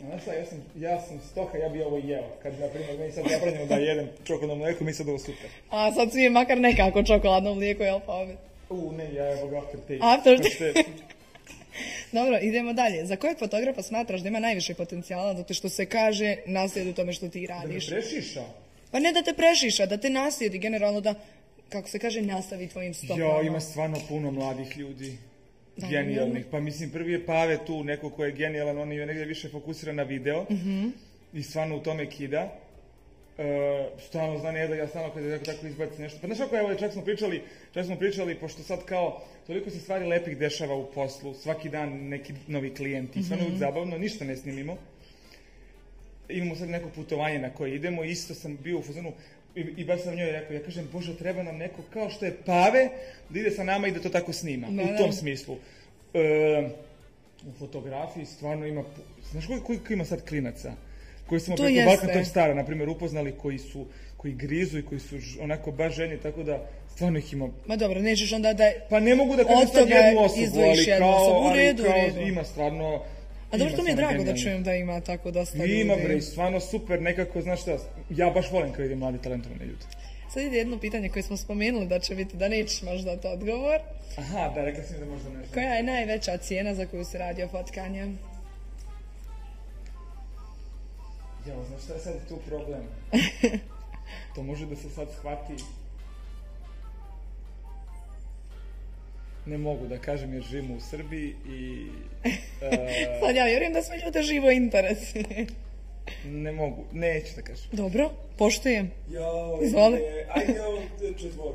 [0.00, 2.24] Znaš šta, ja sam, ja sam stoka, ja bi ovo jeo.
[2.42, 5.50] Kad, na primjer, meni sad zabranjeno da jedem čokoladno mlijeko, mi sad ovo super.
[5.70, 8.26] A sad svi makar nekako čokoladno mlijeko, jel pa?
[8.70, 9.98] U, ne, ja evo ga after tape.
[10.00, 10.90] After tape.
[12.12, 13.06] Dobro, idemo dalje.
[13.06, 17.12] Za kojeg fotografa smatraš da ima najviše potencijala zato što se kaže naslijedi u tome
[17.12, 17.86] što ti radiš?
[17.86, 18.44] Da prešiša?
[18.90, 21.14] Pa ne da te prešiša, da te naslijedi generalno da,
[21.68, 23.24] kako se kaže, nastavi tvojim stopama.
[23.24, 25.18] Jo, ima stvarno puno mladih ljudi.
[25.76, 26.44] genijalnih.
[26.50, 29.96] Pa mislim, prvi je Pave tu, neko ko je genijalan, on je negdje više fokusiran
[29.96, 30.88] na video mhm.
[31.32, 32.56] i stvarno u tome kida.
[33.40, 33.46] Uh,
[34.00, 36.18] stalno zna ne da ja stalno kad je tako, tako izbaci nešto.
[36.20, 37.42] Pa znaš kako, evo, čak smo pričali,
[37.74, 42.08] čak smo pričali, pošto sad kao, toliko se stvari lepih dešava u poslu, svaki dan
[42.08, 43.24] neki novi klijenti, mm-hmm.
[43.24, 44.76] stvarno zabavno, ništa ne snimimo.
[46.28, 49.12] Imamo sad neko putovanje na koje idemo, isto sam bio u fazonu,
[49.54, 52.36] i, i baš sam njoj rekao, ja kažem, Bože, treba nam neko kao što je
[52.46, 52.88] Pave,
[53.28, 55.54] da ide sa nama i da to tako snima, u tom smislu.
[55.54, 56.70] Uh,
[57.48, 58.84] u fotografiji stvarno ima,
[59.30, 60.72] znaš koliko ima sad klinaca?
[61.30, 65.00] Koji smo to preko Balkan Stara, na primjer, upoznali, koji su, koji grizu i koji
[65.00, 67.48] su onako baš ženi, tako da stvarno ih ima...
[67.66, 68.70] Ma dobro, nećeš onda da...
[68.88, 72.20] Pa ne mogu da kažem sad jednu osobu, ali kao, u redu, kao, redu.
[72.20, 73.02] ima stvarno...
[73.50, 75.80] A dobro, to mi je drago da čujem da ima tako dosta ljudi.
[75.80, 77.78] Ima bre, stvarno super, nekako, znaš šta,
[78.10, 79.84] ja baš volim kad vidim mladi talentovane ljudi.
[80.32, 83.80] Sad ide jedno pitanje koje smo spomenuli da će biti da nećeš možda dati odgovor.
[84.16, 85.54] Aha, da, rekla sam da možda nešto.
[85.54, 87.48] Koja je najveća cijena za koju se radi o
[91.48, 92.82] Ja, znaš šta je sad tu problem?
[94.34, 95.54] to može da se sad shvati
[99.46, 101.88] ne mogu da kažem jer živimo u Srbiji i...
[102.24, 102.30] Uh,
[103.20, 104.98] sad ja vjerujem da sve ljude živo interes.
[106.44, 107.68] ne mogu, neću da kažem.
[107.72, 108.90] Dobro, poštujem.
[109.10, 110.00] Jo, Izvoli.
[110.28, 110.54] Ajde,
[111.18, 111.54] čezvor.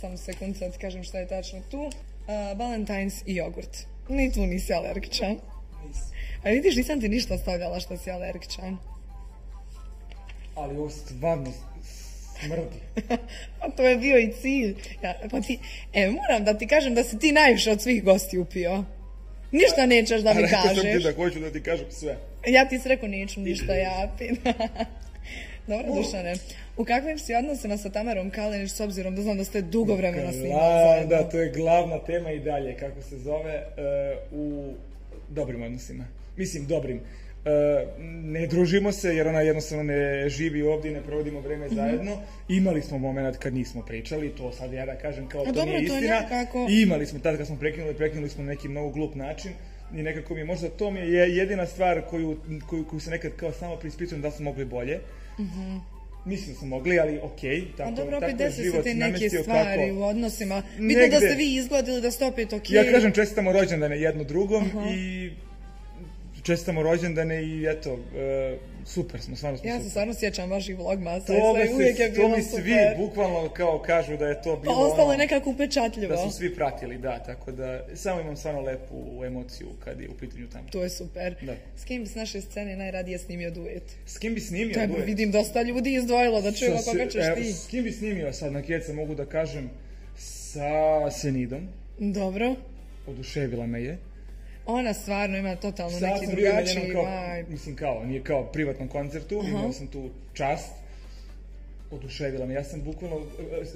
[0.00, 1.80] Samo sekund sad kažem šta je tačno tu.
[1.80, 1.92] Uh,
[2.58, 3.86] Valentine's i jogurt.
[4.08, 5.36] Ni tu nisi alergičan.
[5.86, 6.00] Nisi.
[6.44, 8.78] A vidiš, nisam ti ništa stavljala što si alergičan
[10.54, 11.52] ali ovo stvarno
[12.40, 12.80] smrdi.
[13.60, 14.74] A to je bio i cilj.
[15.02, 15.58] Ja, pa ti,
[15.92, 18.84] e, moram da ti kažem da si ti najviše od svih gosti upio.
[19.52, 20.62] Ništa nećeš da mi kažeš.
[20.62, 22.16] Rekao sam ti da hoću da ti kažem sve.
[22.46, 24.08] Ja ti rekao neću ništa ja
[25.66, 26.34] Dobro, Dušane.
[26.76, 30.32] U kakvim si odnosima sa Tamarom Kalenić s obzirom da znam da ste dugo vremena
[30.32, 33.62] snimali Da, to je glavna tema i dalje, kako se zove,
[34.32, 34.72] uh, u
[35.28, 36.04] dobrim odnosima.
[36.36, 37.00] Mislim, dobrim.
[37.44, 37.86] E,
[38.22, 42.16] ne družimo se jer ona jednostavno ne živi ovdje i ne provodimo vrijeme mm zajedno.
[42.48, 46.26] Imali smo moment kad nismo pričali, to sad ja da kažem kao to nije istina.
[46.68, 49.52] I imali smo tad kad smo prekinuli, prekinuli smo na neki mnogo glup način
[49.94, 52.36] i nekako mi možda to mi je jedina stvar koju,
[52.68, 55.00] koju, koju se nekad kao samo prispitujem da smo mogli bolje.
[55.38, 55.80] Mm-hmm.
[56.24, 57.40] Mislim smo mogli, ali ok,
[57.76, 60.62] tako, A dobro, opet desi se te neke stvari kako, u odnosima.
[60.78, 62.70] Bitno da ste vi izgledali da ste opet ok.
[62.70, 65.30] Ja kažem čestitamo rođendane jedno drugom i
[66.42, 71.26] čestamo rođendane i eto, e, super smo, stvarno smo Ja se stvarno sjećam vaših vlogmasa
[71.26, 74.74] to sve, uvijek je bilo To mi svi bukvalno kao kažu da je to bilo
[74.74, 76.16] Pa ostalo je ono nekako upečatljivo.
[76.16, 80.14] Da su svi pratili, da, tako da samo imam stvarno lepu emociju kad je u
[80.14, 80.68] pitanju tamo.
[80.70, 81.34] To je super.
[81.42, 81.54] Da.
[81.76, 83.82] S kim bi s naše scene najradije snimio duet?
[84.06, 85.06] S kim bi snimio to je, duet?
[85.06, 87.52] Vidim dosta ljudi izdvojilo da čujemo koga ćeš ti.
[87.52, 89.70] S kim bi snimio sad na kjeca mogu da kažem
[90.18, 91.68] sa Senidom.
[91.98, 92.54] Dobro.
[93.06, 93.98] Oduševila me je.
[94.70, 97.06] Ona stvarno ima totalno Sad neki drugačiji kao,
[97.48, 100.72] Mislim kao, nije kao privatnom koncertu, uh imao sam tu čast.
[101.90, 102.54] Oduševila me.
[102.54, 103.26] Ja sam bukvalno,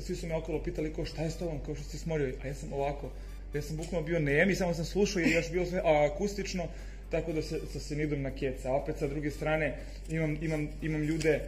[0.00, 2.34] svi su me okolo pitali ko šta je s tobom, kao što si smorio.
[2.42, 3.10] A ja sam ovako,
[3.54, 6.64] ja sam bukvalno bio nem i samo sam slušao i još bilo sve akustično,
[7.10, 8.70] tako da se, sa Senidom na keca.
[8.70, 9.74] A opet sa druge strane
[10.10, 11.40] imam, imam, imam ljude,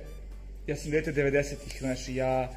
[0.66, 2.52] ja sam dete 90-ih, znači ja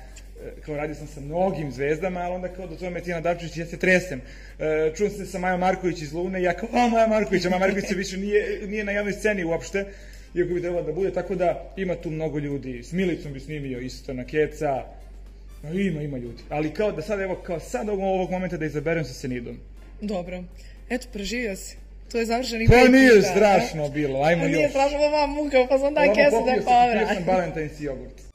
[0.66, 3.78] kao radio sam sa mnogim zvezdama, ali onda kao do toga Tina Dapčić, ja se
[3.78, 4.22] tresem.
[4.60, 7.60] E, čujem se sa Maja Marković iz Lune, ja kao, a Maja Marković, a Maja
[7.60, 9.86] Marković se više nije, nije na javnoj sceni uopšte,
[10.36, 12.84] iako bi trebalo da bude, tako da ima tu mnogo ljudi.
[12.84, 14.84] S Milicom bi snimio isto na Keca,
[15.64, 16.44] no, ima, ima ljudi.
[16.50, 19.60] Ali kao da sad, evo, kao sad ovog, momenta da izaberem sa Senidom.
[20.02, 20.44] Dobro.
[20.90, 21.78] Eto, preživio si.
[22.12, 24.52] To je završeni Pa nije strašno bilo, ajmo još.
[24.52, 27.00] Nije strašno, ovo muka, pa sam daj kesu da je pavra.
[27.00, 28.29] Popio sam Valentine's jogurt.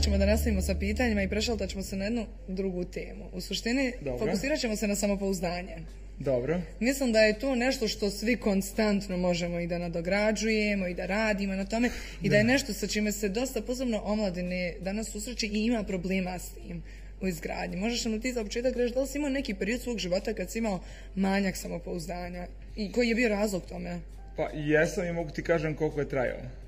[0.00, 3.24] Sad ćemo da nastavimo sa pitanjima i prešaltat ćemo se na jednu drugu temu.
[3.32, 4.26] U suštini, Dobro.
[4.26, 5.76] fokusirat ćemo se na samopouzdanje.
[6.18, 6.60] Dobro.
[6.78, 11.54] Mislim da je to nešto što svi konstantno možemo i da nadograđujemo i da radimo
[11.54, 11.90] na tome
[12.22, 16.38] i da, je nešto sa čime se dosta posebno omladine danas susreće i ima problema
[16.38, 16.82] s tim
[17.20, 17.76] u izgradnji.
[17.76, 20.50] Možeš nam ti za početak reći da li si imao neki period svog života kad
[20.50, 20.80] si imao
[21.14, 22.46] manjak samopouzdanja
[22.76, 24.00] i koji je bio razlog tome?
[24.36, 26.59] Pa jesam i mogu ti kažem koliko je trajao.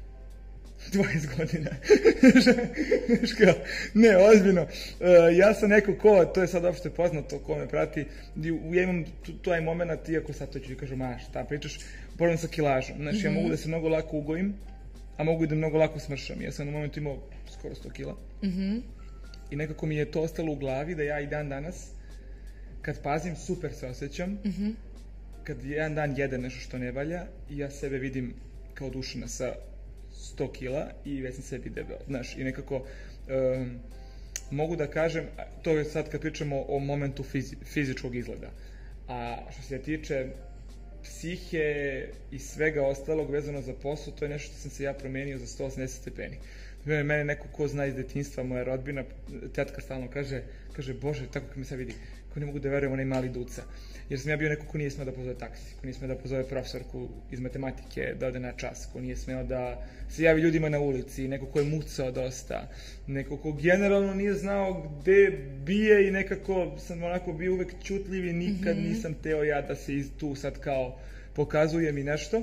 [0.93, 1.71] 20 godina.
[4.03, 4.63] ne, ozbiljno.
[4.63, 4.69] Uh,
[5.37, 8.05] ja sam neko ko, to je sad uopšte poznato ko me prati,
[8.73, 9.05] ja imam
[9.45, 11.79] taj moment, iako sad to ću kažem, ma šta pričaš,
[12.17, 12.97] problem sa kilažom.
[12.97, 13.35] Znači, ja mhm.
[13.35, 14.55] mogu da se mnogo lako ugojim,
[15.17, 16.43] a mogu i da mnogo lako smršam.
[16.43, 17.19] Ja sam na momentu imao
[17.53, 18.17] skoro 100 kila.
[18.43, 18.79] Mm
[19.51, 21.91] I nekako mi je to ostalo u glavi da ja i dan danas,
[22.83, 24.31] kad pazim, super se osjećam.
[24.31, 24.71] Mm
[25.45, 28.35] Kad jedan dan jede nešto što ne valja ja sebe vidim
[28.75, 29.55] kao dušina sa
[30.23, 31.99] 100 kila i već sam sebi debel.
[32.07, 32.87] Znaš, i nekako
[34.51, 35.25] mogu da kažem,
[35.63, 37.25] to je sad kad pričamo o momentu
[37.65, 38.51] fizičkog izgleda.
[39.09, 40.27] A što se tiče
[41.03, 45.39] psihe i svega ostalog vezano za posao, to je nešto što sam se ja promenio
[45.39, 46.37] za 180 stepeni.
[46.85, 49.05] Mene neko ko zna iz detinstva, moja rodbina,
[49.55, 50.43] tetka stalno kaže,
[50.73, 51.95] kaže, Bože, tako kad me sad vidi,
[52.35, 53.63] ko ne mogu da verujem onaj mali duca
[54.13, 56.17] jer sam ja bio neko ko nije smeo da pozove taksi, ko nije smeo da
[56.17, 60.69] pozove profesorku iz matematike da ode na čas, ko nije smeo da se javi ljudima
[60.69, 62.69] na ulici, neko ko je mucao dosta,
[63.07, 65.31] neko ko generalno nije znao gde
[65.65, 68.89] bije i nekako sam onako bio uvek čutljiv i nikad mhm.
[68.89, 70.99] nisam teo ja da se iz tu sad kao
[71.35, 72.43] pokazujem i nešto.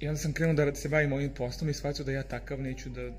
[0.00, 2.88] I onda sam krenuo da se bavim ovim poslom i shvatio da ja takav neću
[2.88, 3.10] da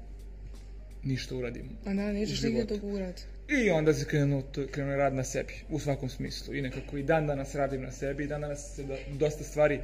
[1.04, 1.70] ništa uradim.
[1.86, 3.24] A da, nećeš nigdje to gurati.
[3.50, 6.56] I onda se krenuo, krenuo rad na sebi, u svakom smislu.
[6.56, 9.80] I nekako i dan danas radim na sebi, i dan danas se dosta stvari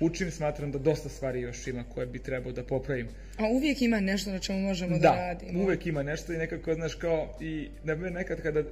[0.00, 3.08] učim, smatram da dosta stvari još ima koje bi trebao da popravim.
[3.38, 5.62] A uvijek ima nešto na čemu možemo da, da radimo.
[5.62, 7.68] uvijek ima nešto i nekako, znaš, kao, i
[8.12, 8.62] nekad kada,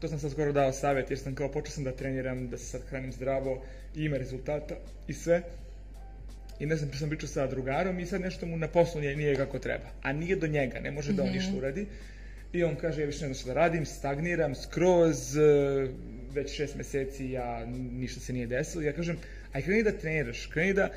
[0.00, 2.64] to sam sad skoro dao savjet, jer sam kao, počeo sam da treniram, da se
[2.64, 3.62] sad hranim zdravo,
[3.96, 4.74] i ima rezultata
[5.08, 5.42] i sve.
[6.60, 9.36] I ne znam, sam pričao sa drugarom i sad nešto mu na poslu nije, nije
[9.36, 9.84] kako treba.
[10.02, 11.38] A nije do njega, ne može da on mhm.
[11.38, 11.86] ništa uradi.
[12.52, 15.40] I on kaže, ja više ne znam što da radim, stagniram skroz, e,
[16.32, 18.82] već šest mjeseci ja ništa se nije desilo.
[18.82, 19.16] Ja kažem,
[19.52, 20.88] aj kreni da treniraš, kreni da,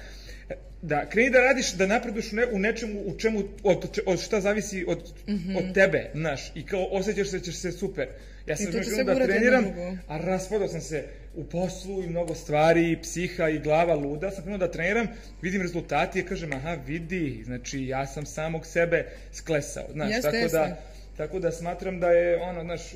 [0.82, 5.14] da kreni da radiš, da napreduješ u nečemu u čemu, od, od šta zavisi od,
[5.28, 8.08] mm od tebe, znaš, i kao osjećaš se ćeš se super.
[8.48, 9.66] Ja sam krenuo da treniram,
[10.08, 11.04] a raspadao sam se
[11.36, 15.08] u poslu i mnogo stvari, i psiha i glava luda, sam krenuo da treniram,
[15.42, 20.78] vidim rezultati i kažem, aha, vidi, znači ja sam samog sebe sklesao, znaš, tako da
[21.18, 22.96] tako da smatram da je ono, znaš, e,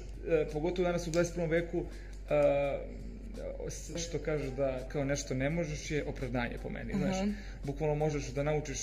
[0.53, 1.49] pogotovo danas u 21.
[1.49, 1.84] veku,
[2.30, 2.97] e,
[3.97, 7.18] što kažeš da kao nešto ne možeš je opravdanje po meni, znaš.
[7.63, 8.80] Bukvalno možeš da naučiš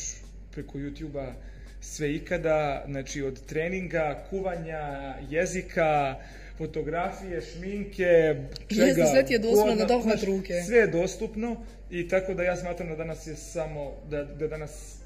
[0.52, 1.32] preko YouTube-a
[1.80, 6.16] sve ikada, znači od treninga, kuvanja, jezika,
[6.58, 8.36] fotografije, šminke,
[8.68, 9.06] čega...
[9.06, 10.62] sve ti je dostupno da dohvat ruke.
[10.66, 11.56] Sve je dostupno
[11.90, 14.96] i tako da ja smatram da danas je samo, da, da danas...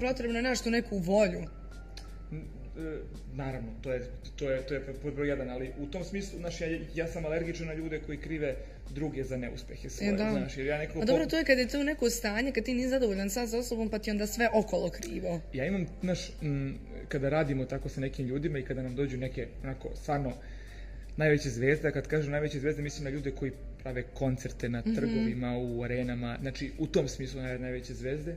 [0.00, 1.42] Potrebno je nešto neku volju.
[2.78, 2.98] E,
[3.34, 4.06] naravno, to je,
[4.36, 7.24] to je, to je pod broj jedan, ali u tom smislu, znaš, ja, ja sam
[7.24, 8.56] alergičan na ljude koji krive
[8.90, 11.00] druge za neuspehe svoje, e, znaš, jer ja nekako...
[11.00, 13.58] A dobro, to je kad je to neko stanje, kad ti nisi zadovoljan sad sa
[13.58, 15.40] osobom, pa ti onda sve okolo krivo.
[15.52, 16.30] Ja imam, znaš,
[17.08, 20.32] kada radimo tako sa nekim ljudima i kada nam dođu neke, onako, stvarno,
[21.16, 23.52] najveće zvezde, kad kažem najveće zvezde, mislim na ljude koji
[23.82, 24.94] prave koncerte na mhm.
[24.94, 28.36] trgovima, u arenama, znači, u tom smislu najveće zvezde,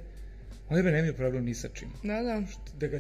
[0.70, 1.90] oni me nemaju problem ni sa čim.
[2.04, 2.42] Da, da.
[2.80, 3.00] Da ga,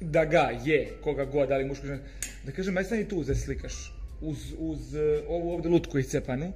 [0.00, 2.00] da ga je, koga god, ali muško žena,
[2.44, 6.52] da kažem, aj stani tu da slikaš uz, uz uh, ovu ovdje lutku cepanu,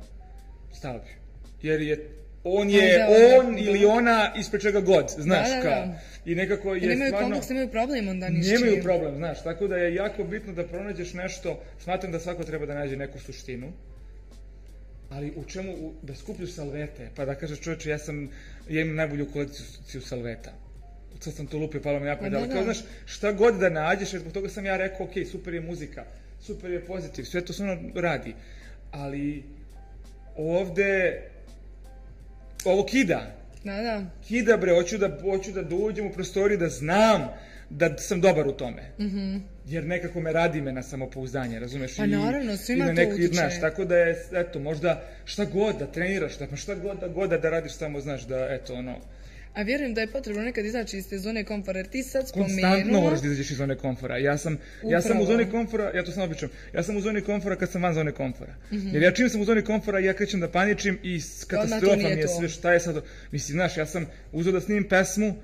[0.73, 1.01] stavi.
[1.63, 2.09] Jer je
[2.45, 3.07] on je
[3.39, 5.95] on ili ona ispred čega god, znaš, da, kao.
[6.25, 7.29] I nekako je nemaju stvarno...
[7.29, 8.55] kompleks, nemaju problem onda ništa.
[8.55, 12.67] Nemaju problem, znaš, tako da je jako bitno da pronađeš nešto, smatram da svako treba
[12.67, 13.73] da nađe neku suštinu,
[15.11, 18.29] ali u čemu, da skupljuš salvete, pa da kažeš čovječe, ja sam,
[18.69, 20.53] ja imam najbolju kolekciju salveta.
[21.21, 24.33] Sad sam to lupio, palo mi jako da, kao, znaš, šta god da nađeš, zbog
[24.33, 26.05] toga sam ja rekao, ok, super je muzika,
[26.41, 28.35] super je pozitiv, sve to ono radi,
[28.91, 29.45] ali
[30.37, 31.23] ovde,
[32.65, 33.35] ovo kida.
[33.65, 34.05] Da, da.
[34.29, 37.29] Kida, bre, hoću da, hoću da dođem u prostoriju, da znam
[37.71, 38.83] da sam dobar u tome.
[38.99, 41.97] Mm Jer nekako me radi me na samopouzdanje, razumeš?
[41.97, 46.39] Pa naravno, svima to neki, Znaš, tako da je, eto, možda šta god da treniraš,
[46.39, 48.97] da, šta god da, god da radiš, samo znaš da, eto, ono,
[49.59, 52.49] a vjerujem da je potrebno nekad izaći iz te zone komfora, jer ti sad spomenuo...
[52.49, 54.17] Konstantno moraš da izađeš iz zone komfora.
[54.17, 57.21] Ja sam, ja sam u zoni komfora, ja to samo običam, ja sam u zoni
[57.21, 58.55] komfora kad sam van zone komfora.
[58.73, 58.89] Mhm.
[58.93, 62.29] Jer ja čim sam u zoni komfora, ja krećem da paničim i katastrofa mi je
[62.29, 63.03] sve šta je sad...
[63.33, 65.35] Mislim, znaš, ja sam uzeo da snimim pesmu,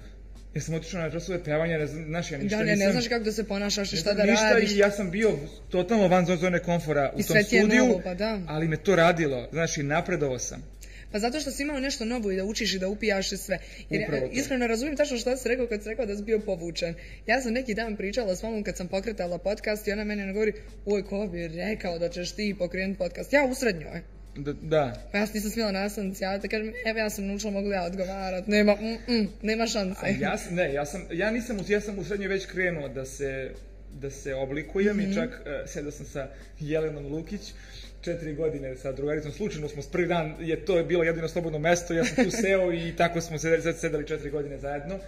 [0.55, 3.24] ja sam otišao na časove pevanja, ne znaš, ja ništa da, ne, ne znaš kako
[3.24, 4.72] da se ponašaš i šta da ništa radiš.
[4.72, 5.30] i ja sam bio
[5.70, 8.40] totalno van zone komfora u I tom studiju, pa da.
[8.46, 10.74] ali me to radilo, znaš, i napredovao sam.
[11.12, 13.59] Pa zato što si imao nešto novo i da učiš i da upijaš i sve.
[13.90, 16.94] Jer iskreno razumijem tačno što si rekao kad si rekao da si bio povučen.
[17.26, 20.52] Ja sam neki dan pričala s mamom kad sam pokretala podcast i ona meni govori,
[20.86, 23.32] oj, ko bi rekao da ćeš ti pokrenuti podcast?
[23.32, 24.14] Ja u srednjoj.
[24.37, 24.93] Da, da.
[25.12, 27.85] Pa ja sam nisam smjela nastavnici, ja te kažem, evo ja sam naučila, mogu ja
[27.85, 30.07] odgovarat, nema, mm, nema šanse.
[30.20, 33.51] ja, ne, ja sam, ja nisam, ja sam u srednjoj već krenuo da se,
[34.01, 35.14] da se oblikujem i mhm.
[35.14, 36.28] čak uh, sedao sam sa
[36.61, 37.53] Jelenom Lukić
[38.05, 41.59] četiri godine sa drugaricom, slučajno smo s prvi dan, je to je bilo jedino slobodno
[41.59, 44.99] mesto, ja sam tu seo i tako smo sedeli, sedeli četiri godine zajedno.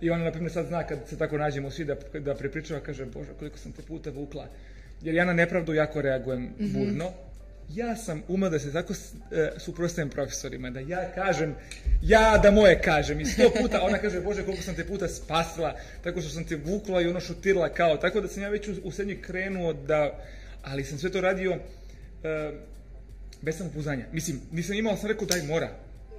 [0.00, 3.04] I ona, na primjer, sad zna kad se tako nađemo svi da, da prepričava, kaže,
[3.04, 4.46] Bože, koliko sam te puta vukla.
[5.02, 7.12] Jer ja na nepravdu jako reagujem mm burno.
[7.68, 11.54] Ja sam umeo da se tako e, suprostavim profesorima, da ja kažem,
[12.02, 13.20] ja da moje kažem.
[13.20, 16.56] I sto puta ona kaže, Bože, koliko sam te puta spasila, tako što sam te
[16.56, 17.96] vukla i ono šutirala kao.
[17.96, 20.24] Tako da sam ja već u, u srednji krenuo da,
[20.62, 22.52] ali sam sve to radio e,
[23.42, 24.06] bez samopouzdanja.
[24.12, 25.70] Mislim, nisam imao, sam rekao daj mora.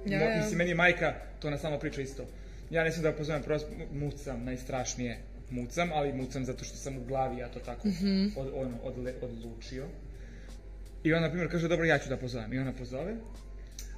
[0.06, 0.36] Ja, ja.
[0.36, 2.26] Mislim, meni je majka, to na samo priča isto
[2.70, 5.18] ja ne da pozovem prosto, mucam, najstrašnije
[5.50, 8.76] mucam, ali mucam zato što sam u glavi, ja to tako mm od, ono,
[9.22, 9.86] odlučio.
[11.06, 12.52] I ona, na primjer, kaže, dobro, ja ću da pozovem.
[12.52, 13.14] I ona pozove.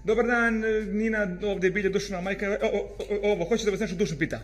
[0.05, 2.59] Dobar dan, Nina, ovdje je bilje dušna majka,
[3.23, 4.41] ovo, hoće da vas nešto dušno pita.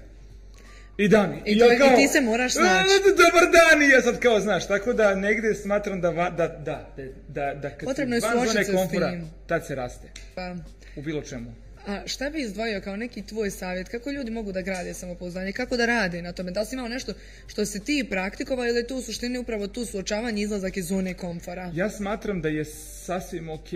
[0.96, 1.52] I da mi.
[1.52, 2.88] I, to, ja kao, I ti se moraš naći.
[3.04, 6.94] Dobar dan i ja sad kao, znaš, tako da negdje smatram da, da, da,
[7.28, 10.08] da, da kad Potrebno si van zone komfora, tad se raste.
[10.34, 10.54] Pa.
[10.96, 11.54] U bilo čemu.
[11.86, 13.88] A šta bi izdvojio kao neki tvoj savjet?
[13.88, 15.52] Kako ljudi mogu da grade samopouzdanje?
[15.52, 16.50] Kako da rade na tome?
[16.50, 17.12] Da li si imao nešto
[17.46, 21.14] što si ti praktikovao ili je to u suštini upravo tu suočavanje izlazak iz zone
[21.14, 21.70] komfora?
[21.74, 23.68] Ja smatram da je sasvim ok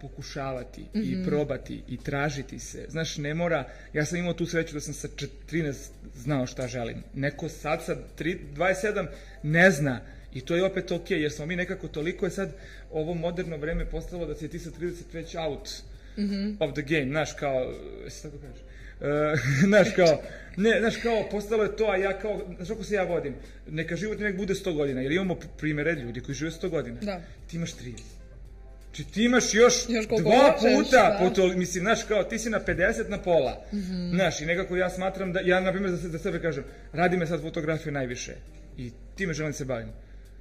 [0.00, 1.24] pokušavati i mhm.
[1.24, 2.86] probati i tražiti se.
[2.88, 5.74] Znaš, ne mora, ja sam imao tu sreću da sam sa 13
[6.14, 7.02] znao šta želim.
[7.14, 9.06] Neko sad sa 27
[9.42, 10.00] ne zna
[10.34, 12.52] i to je opet ok, jer smo mi nekako toliko je sad
[12.92, 15.70] ovo moderno vreme postalo da si ti sa 30 već out
[16.18, 16.56] mm-hmm.
[16.60, 17.74] of the game, znaš kao,
[18.08, 20.22] se tako kažeš, uh, znaš kao,
[20.56, 23.34] ne, znaš kao, postalo je to, a ja kao, znaš kako se ja vodim,
[23.68, 27.20] neka život nek bude 100 godina, jer imamo primere ljudi koji žive 100 godina, da.
[27.46, 28.00] ti imaš 30.
[28.94, 33.08] Znači ti imaš još, još dva puta, potol, mislim, znaš, kao ti si na 50
[33.08, 33.64] na pola.
[33.72, 34.10] Mm-hmm.
[34.14, 37.26] Znaš, i nekako ja smatram da, ja na primjer za, za sebe kažem, radi me
[37.26, 38.32] sad fotografiju najviše
[38.76, 39.88] i time želim se bavim.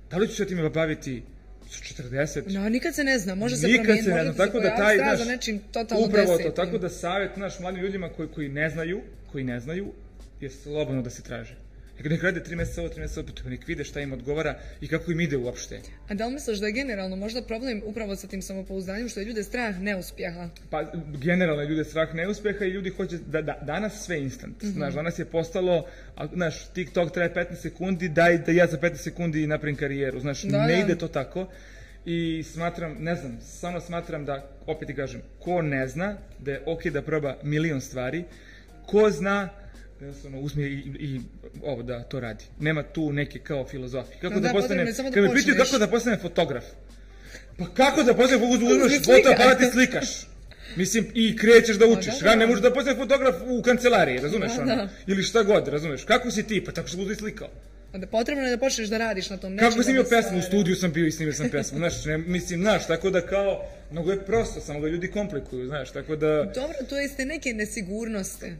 [0.09, 1.23] Da li ću se time baviti
[1.69, 2.53] 40.
[2.53, 5.19] No, nikad se ne zna, može se nikad se ne zna, tako da taj, naš,
[5.19, 9.01] za nečim totalno upravo to, tako da savjet naš mladim ljudima koji, koji ne znaju,
[9.31, 9.93] koji ne znaju,
[10.41, 11.62] je slobodno da se traže.
[11.99, 15.11] Nek, rade tri mjeseca ovo, tri mjeseca ovo, nek vide šta im odgovara i kako
[15.11, 15.81] im ide uopšte.
[16.07, 19.25] A da li misliš da je generalno možda problem upravo sa tim samopouzdanjem što je
[19.25, 20.49] ljude strah neuspjeha?
[20.69, 20.91] Pa
[21.23, 24.61] generalno je ljude strah neuspjeha i ljudi hoće da, da danas sve instant.
[24.61, 24.73] Mm -hmm.
[24.73, 25.85] Znaš, danas je postalo,
[26.33, 30.19] znaš, TikTok traje 15 sekundi, daj da ja za 15 sekundi napravim karijeru.
[30.19, 31.47] Znaš, da, ne ide to tako.
[32.05, 36.63] I smatram, ne znam, samo smatram da, opet ti kažem, ko ne zna da je
[36.65, 38.23] ok da proba milion stvari,
[38.85, 39.49] ko zna
[40.03, 41.21] jednostavno uzme i, i
[41.63, 42.43] ovo da to radi.
[42.59, 44.17] Nema tu neke kao filozofije.
[44.21, 46.63] Kako no, da, da postane, kad me pitaju kako da postane fotograf.
[47.57, 50.27] Pa kako da postane uzmeš fotoaparat i slikaš.
[50.75, 52.19] Mislim, i krećeš da pa učiš.
[52.19, 52.35] Da, da, da.
[52.35, 54.89] ne možeš da postane fotograf u kancelariji, razumeš da, ono?
[55.07, 56.03] Ili šta god, razumeš?
[56.03, 56.63] Kako si ti?
[56.63, 57.49] Pa tako što budu slikao.
[57.91, 59.57] Pa da potrebno je da počneš da radiš na tom.
[59.57, 62.61] Kako sam imao pesmu, u studiju sam bio i snimio sam pesmu, znaš, ne, mislim,
[62.61, 66.43] znaš, tako da kao, mnogo je prosto, samo ga ljudi komplikuju, znaš, tako da...
[66.43, 68.51] Dobro, to jeste neke nesigurnosti.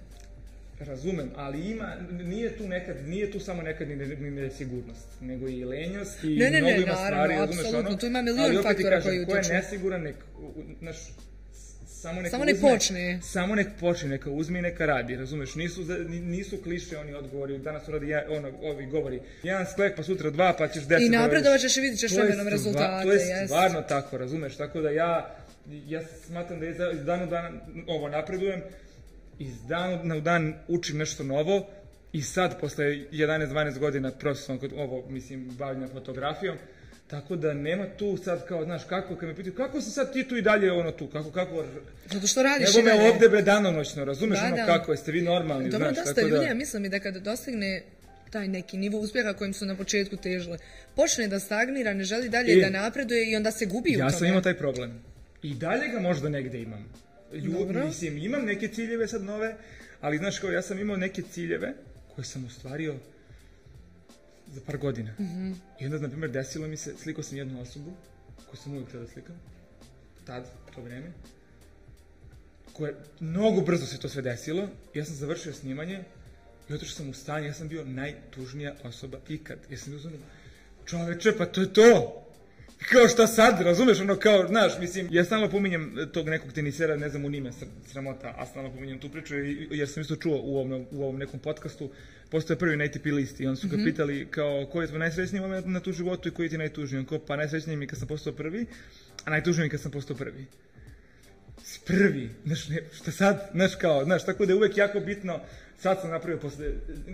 [0.80, 5.66] Razumem, ali ima, nije tu nekad, nije tu samo nekad ni, ni nesigurnost, nego i
[5.66, 7.98] lenjost i ne, ne, mnogo ne, ima stvari, razumeš ono.
[7.98, 9.18] tu ima milion faktora koji.
[9.18, 10.16] Ali opet ti kažem, ko je nesiguran, nek,
[10.80, 10.98] znaš,
[12.04, 13.20] samo neka samo nek uzme, počne.
[13.24, 15.56] Samo nek počne, neka uzme i neka radi, razumeš?
[15.56, 20.30] Nisu, nisu kliše oni odgovori, danas uradi ja, ono, ovi govori, jedan sklek pa sutra
[20.30, 21.08] dva pa ćeš deset.
[21.08, 23.04] I napredovat ćeš i vidit ćeš vremenom rezultate.
[23.04, 23.90] To je stvarno jest.
[23.90, 24.58] tako, razumeš?
[24.58, 25.36] Tako da ja,
[25.88, 28.62] ja smatram da iz dana u dan ovo napredujem,
[29.46, 31.68] iz dana u dan učim nešto novo
[32.14, 36.58] i sad, posle 11-12 godina profesionalno, ovo, mislim, bavljena fotografijom,
[37.08, 40.28] Tako da nema tu sad kao, znaš, kako, kad me pitaju, kako se sad ti
[40.28, 41.64] tu i dalje ono tu, kako, kako...
[42.12, 44.66] Zato što radiš Nego me ovde bre danonoćno, razumeš da, ono da.
[44.66, 46.44] kako, jeste vi normalni, Dobro, znaš, dosta ljudi, da...
[46.44, 47.84] ja mislim i da kada dostigne
[48.32, 50.58] taj neki nivo uspjeha kojim su na početku težile,
[50.96, 54.00] počne da stagnira, ne želi dalje I, da napreduje i onda se gubi ja u
[54.00, 54.14] tome.
[54.14, 55.04] Ja sam imao taj problem.
[55.44, 56.86] I dalje ga možda negde imam.
[57.34, 59.56] Ljud, mislim, imam neke ciljeve sad nove,
[60.02, 61.74] ali znaš kao, ja sam imao neke ciljeve
[62.16, 62.96] koje sam ostvario
[64.48, 65.12] za par godina.
[65.20, 65.56] Mm -hmm.
[65.80, 67.94] I onda, na primjer, desilo mi se, slikao sam jednu osobu,
[68.50, 69.36] koju sam uvijek htio da slikam,
[70.26, 71.12] tad, to vreme,
[72.74, 76.04] koje, mnogo brzo se to sve desilo, ja sam završio snimanje
[76.70, 79.58] i otišao sam u stanje, ja sam bio najtužnija osoba ikad.
[79.70, 80.12] Ja sam bio
[80.86, 82.23] čoveče, pa to je to!
[82.92, 87.10] Kao šta sad, razumeš, ono kao, znaš, mislim, ja stalno pominjem tog nekog tenisera, ne
[87.10, 87.52] znam u nime,
[87.92, 89.36] sramota, a stalno pominjem tu priču,
[89.72, 91.92] jer sam isto čuo u ovom, u ovom nekom podcastu,
[92.30, 93.86] postoje prvi na ATP listi i on su ga mm -hmm.
[93.86, 97.00] pitali kao koji je tvoj najsrećniji moment na tu životu i koji ti je najtužniji.
[97.00, 98.66] On kao pa najsrećniji mi kad sam postao prvi,
[99.26, 100.46] a najtužniji mi kad sam postao prvi.
[101.86, 105.40] Prvi, znaš, ne, šta sad, znaš kao, znaš, tako da je uvek jako bitno,
[105.78, 106.66] sad sam napravio posle,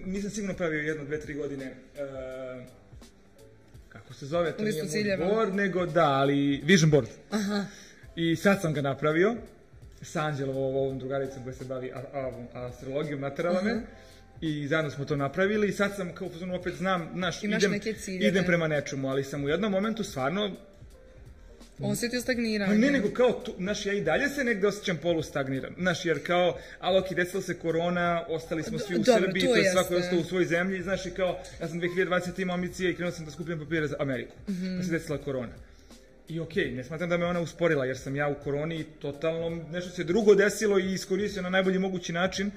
[0.06, 2.80] nisam sigurno pravio jedno, dve, tri godine, uh,
[4.10, 7.08] kako se zove, to Listu nije board, nego da, ali vision board.
[7.30, 7.66] Aha.
[8.16, 9.36] I sad sam ga napravio
[10.02, 11.92] sa Anđelovom, ovom drugaricom koja se bavi
[12.54, 13.82] astrologijom, naterala me.
[14.42, 16.30] I zajedno smo to napravili i sad sam kao
[16.60, 20.52] opet znam, naš, idem, idem prema nečemu, ali sam u jednom momentu stvarno
[21.82, 22.72] Osjetio stagniranje.
[22.72, 25.74] Pa ne, nego kao, tu, znaš, ja i dalje se negde osjećam polu stagniran.
[25.78, 29.56] Znaš, jer kao, ali ok, desila se korona, ostali smo svi u Dobro, Srbiji, to
[29.56, 32.42] je svako ostao u svojoj zemlji, znaš, i kao, ja sam 2020.
[32.42, 34.36] imao ambicije i krenuo sam da skupljam papire za Ameriku.
[34.48, 34.78] Mm -hmm.
[34.78, 35.54] Pa se desila korona.
[36.28, 39.90] I ok, ne smatram da me ona usporila, jer sam ja u koroni totalno, nešto
[39.90, 42.52] se drugo desilo i iskoristio na najbolji mogući način,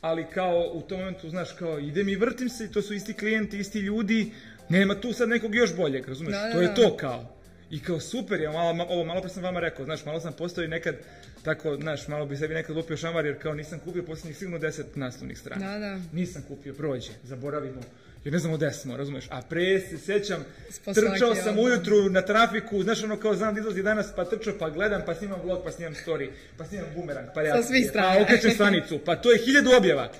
[0.00, 3.58] ali kao u tom momentu, znaš, kao idem i vrtim se, to su isti klijenti,
[3.58, 4.32] isti ljudi,
[4.68, 6.32] nema tu sad nekog još boljeg, razumeš?
[6.32, 6.74] Da, da, to je da.
[6.74, 7.35] to kao.
[7.70, 10.68] I kao super je, malo, ovo malo pre sam vama rekao, znaš, malo sam postoji
[10.68, 10.96] nekad,
[11.42, 14.96] tako, znaš, malo bi sebi nekad lupio šamar, jer kao nisam kupio posljednjih sigurno deset
[14.96, 15.72] naslovnih strana.
[15.72, 15.98] Da, da.
[16.12, 17.80] Nisam kupio, prođe, zaboravimo,
[18.24, 19.24] jer ne znamo gde smo, razumeš?
[19.30, 20.44] A pre se sećam,
[20.84, 24.70] trčao sam ujutru na trafiku, znaš, ono kao znam da izlazi danas, pa trčao, pa
[24.70, 28.14] gledam, pa snimam vlog, pa snimam story, pa snimam bumerang, pa ja, Sa svih strana.
[28.14, 30.12] pa okrećem stanicu, pa to je hiljadu objava.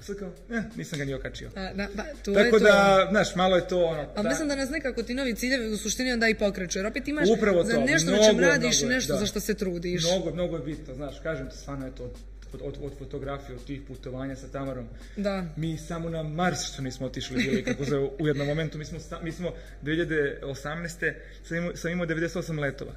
[0.00, 1.50] Sad kao, eh, nisam ga ni okačio.
[1.56, 1.88] A, da,
[2.24, 3.10] to Tako je da, to.
[3.10, 4.00] znaš, malo je to ono...
[4.16, 4.28] A da.
[4.28, 7.28] mislim da nas nekako ti novi ciljevi u suštini onda i pokreću, jer opet imaš
[7.36, 9.18] Upravo za nešto mnogo, na čem radiš i nešto da.
[9.18, 10.02] za što se trudiš.
[10.04, 12.12] Mnogo, mnogo je bitno, znaš, kažem ti, stvarno je to
[12.52, 14.86] od, od, od fotografije, od tih putovanja sa Tamarom.
[15.16, 15.44] Da.
[15.56, 18.98] Mi samo na Mars što nismo otišli bili, kako za, u jednom momentu, mi smo,
[19.22, 21.12] mi smo 2018.
[21.44, 22.92] sam imao, sam imao 98 letova.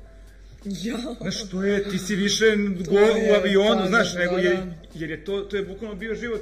[0.65, 0.97] Ja.
[1.21, 2.45] Znaš, to je, ti si više
[2.89, 2.99] go
[3.29, 4.73] u avionu, znaš, nego da, je, da.
[4.93, 6.41] jer je to, to je bukvalno bio život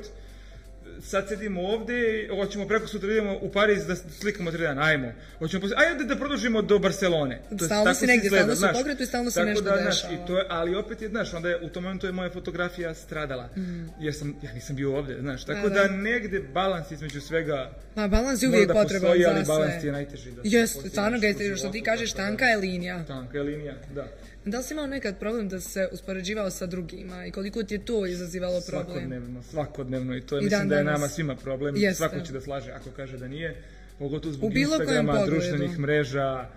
[1.02, 5.12] sad sedimo ovde, hoćemo preko sutra idemo u Pariz da slikamo tri dana, ajmo.
[5.39, 7.41] Hoćemo posle, ajde da produžimo do Barcelone.
[7.60, 10.14] To stalno si negdje, stalno si pokretu i stalno se nešto da, dešava.
[10.14, 12.93] i to je, ali opet je, znaš, onda je, u tom momentu je moja fotografija
[12.93, 13.50] stradala.
[13.58, 13.88] Mm.
[14.00, 18.08] Jer sam, ja nisam bio ovde, znaš, tako da, da, negde balans između svega Ma,
[18.08, 20.32] balans je uvijek potreban postoji, za ali balans je najteži.
[20.32, 23.06] Da Jeste, stvarno ga je, što ti kažeš, tanka je linija.
[23.06, 24.08] Tanka je linija, da.
[24.46, 27.86] Da li si imao nekad problem da se uspoređivao sa drugima i koliko ti je
[27.86, 28.96] to izazivalo problem?
[28.96, 31.76] Svakodnevno, svakodnevno i to je, I mislim da je nama svima problem.
[31.78, 31.96] Jeste.
[31.96, 33.56] Svako će da slaže ako kaže da nije,
[34.00, 36.50] pogotovo zbog Instagrama, društvenih mreža,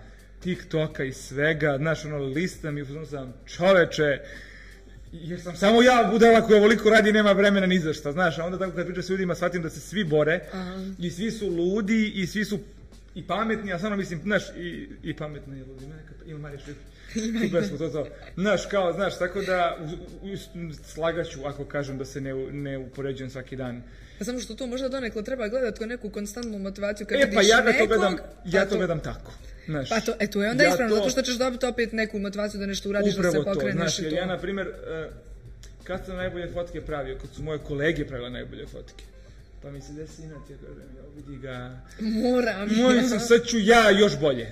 [0.43, 4.19] TikToka i svega, znaš, ono, listam i uzmano sam, čoveče,
[5.11, 8.45] jer sam samo ja budala koja ovoliko radi nema vremena ni za šta, znaš, a
[8.45, 10.85] onda tako kad pričam s ljudima shvatim da se svi bore Aha.
[10.99, 12.59] i svi su ludi i svi su
[13.15, 15.85] i pametni, a samo mislim, znaš, i, i pametni je ludi,
[16.25, 16.83] ima Marija Šrifić,
[17.43, 18.07] Super smo to to.
[18.35, 19.77] Znaš, kao, znaš, tako da
[20.83, 23.83] slagaću ako kažem da se ne, ne upoređujem svaki dan.
[24.19, 27.41] A samo što to možda donekle treba gledati kao neku konstantnu motivaciju kad e, pa
[27.41, 29.31] ja ga to gledam, ja pa to gledam tako.
[29.65, 30.99] Znaš, pa to, e, to je onda ja ispravno, to...
[30.99, 33.95] zato što ćeš dobiti opet neku motivaciju da nešto uradiš, da se pokreneš.
[33.95, 35.13] To, znaš, ja, na primjer, uh,
[35.83, 39.03] kad sam najbolje fotke pravio, kad su moje kolege pravile najbolje fotke,
[39.61, 41.79] pa mi se desi inat, ja kažem, ja vidi ga...
[41.99, 42.69] Moram.
[42.75, 44.51] Moram sam, sad ću ja još bolje.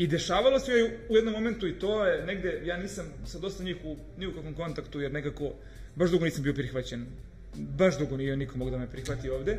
[0.00, 0.72] I dešavalo se
[1.08, 4.34] u jednom momentu i to je negde, ja nisam sa dosta njih u ni u
[4.34, 5.52] kakvom kontaktu, jer nekako,
[5.94, 7.06] baš dugo nisam bio prihvaćen.
[7.54, 9.58] Baš dugo nije niko mogu da me prihvati ovde.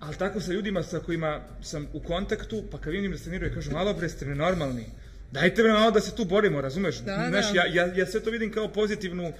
[0.00, 3.70] Ali tako sa ljudima sa kojima sam u kontaktu, pa kad vidim da treniraju, kažu,
[3.70, 4.86] malo bre, ste normalni.
[5.32, 6.98] Dajte me malo da se tu borimo, razumeš?
[6.98, 7.60] Da, Znaš, da.
[7.60, 9.32] Ja, ja, ja sve to vidim kao pozitivnu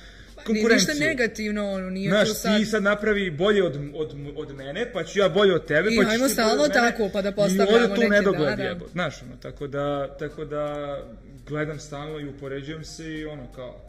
[0.44, 0.94] konkurenciju.
[0.94, 2.58] Ništa negativno, ono, nije Znaš, to sad...
[2.58, 5.96] ti sad napravi bolje od, od, od mene, pa ću ja bolje od tebe, I
[5.96, 6.74] pa ćeš od mene.
[6.74, 8.76] tako, pa da postavljamo I tu nedogled, da.
[8.92, 10.96] Znaš, ono, tako da, tako da
[11.48, 13.80] gledam stalno i upoređujem se i ono, kao,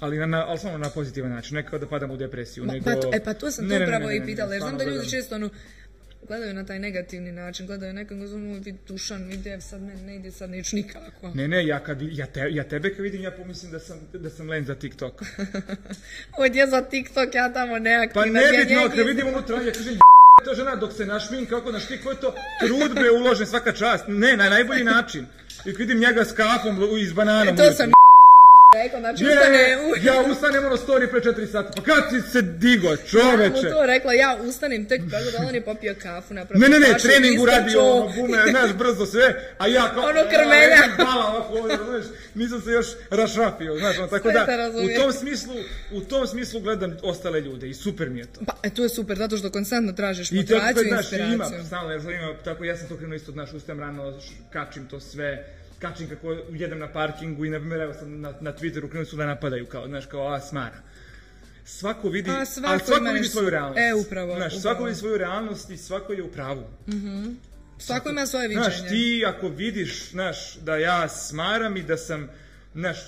[0.00, 2.72] ali na, na, ali samo na pozitivan način, ne kao da padam u depresiju, Ma,
[2.72, 2.84] nego...
[2.84, 5.10] Pa, to, e, pa to sam ne, to upravo i pitala, jer znam da ljudi
[5.10, 5.50] često, ono,
[6.28, 10.30] gledaju na taj negativni način, gledaju nekog uzmano vidi dušan, ide sad ne, ne ide
[10.30, 11.30] sad neću nikako.
[11.34, 14.30] Ne, ne, ja, kad, ja, te, ja tebe kad vidim, ja pomislim da sam, da
[14.30, 15.22] sam len za TikTok.
[16.44, 18.22] Od je za TikTok, ja tamo neaktivna.
[18.22, 19.98] Pa ne bitno, kad vidim unutra, ja kažem,
[20.44, 24.04] to žena dok se našmin, kako naš ti, ko je to trudbe uložen svaka čast.
[24.08, 25.26] Ne, na najbolji način.
[25.64, 27.54] I vidim njega s kafom iz bananom.
[27.54, 27.90] E, to sam
[28.82, 29.78] rekao, znači ustane...
[29.86, 30.06] U...
[30.06, 33.42] ja ustanem ono story pre 4 sata, pa kad si se digo, čoveče?
[33.42, 36.78] Ja mu to rekla, ja ustanem tek kako da on je popio kafu, napravio Ne,
[36.78, 40.02] ne, ne, trening uradio, ono, bume, znaš, brzo sve, a ja kao...
[40.02, 40.74] Ono krmelja.
[40.74, 42.04] Ja, bala ovako ovdje, znaš,
[42.34, 44.46] nisam se još rašrafio, znaš, ono, tako da,
[44.84, 45.54] u tom smislu,
[45.92, 48.40] u tom smislu gledam ostale ljude i super mi je to.
[48.46, 51.18] Pa, e, to je super, zato što konstantno tražiš motivaciju i inspiraciju.
[51.18, 53.80] I tako, znaš, ima, stalno, ja ima, tako, ja sam to krenuo isto, znaš, ustajem
[53.80, 54.18] rano,
[54.50, 55.46] kačim to sve,
[55.88, 59.16] kačim kako jedem na parkingu i na primjer evo sam na, na Twitteru krenuli su
[59.16, 60.76] da napadaju kao, znaš, kao a smara.
[61.64, 63.78] Svako vidi, a, svako, ali svako vidi svoju realnost.
[63.78, 64.36] E, upravo.
[64.36, 64.60] Znaš, upravo.
[64.60, 66.64] svako vidi svoju realnost i svako je u pravu.
[66.88, 67.28] Mhm.
[67.78, 68.64] Svako ima svoje viđenje.
[68.64, 72.28] Znaš, ti ako vidiš, znaš, da ja smaram i da sam,
[72.74, 72.98] znaš,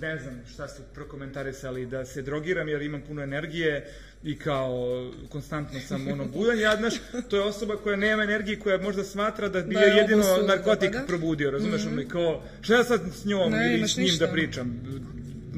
[0.00, 3.92] ne znam šta ste prokomentarisali, da se drogiram jer imam puno energije,
[4.22, 4.72] i kao
[5.28, 6.94] konstantno sam ono budan, ja, znaš,
[7.28, 11.50] to je osoba koja nema energije, koja možda smatra da bi je jedino narkotik probudio,
[11.50, 12.08] razumeš, mm -hmm.
[12.08, 14.80] kao, šta ja sad s njom ne, ili s njim da pričam,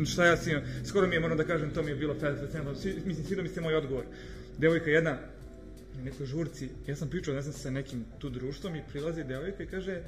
[0.07, 2.73] šta ja s njim, skoro mi je, moram da kažem, to mi je bilo fascinantno,
[3.05, 4.05] mislim, svi da mi ste moj odgovor.
[4.59, 5.19] Devojka jedna,
[6.01, 9.63] u nekoj žurci, ja sam pričao, ne znam, sa nekim tu društvom i prilazi devojka
[9.63, 10.03] i kaže,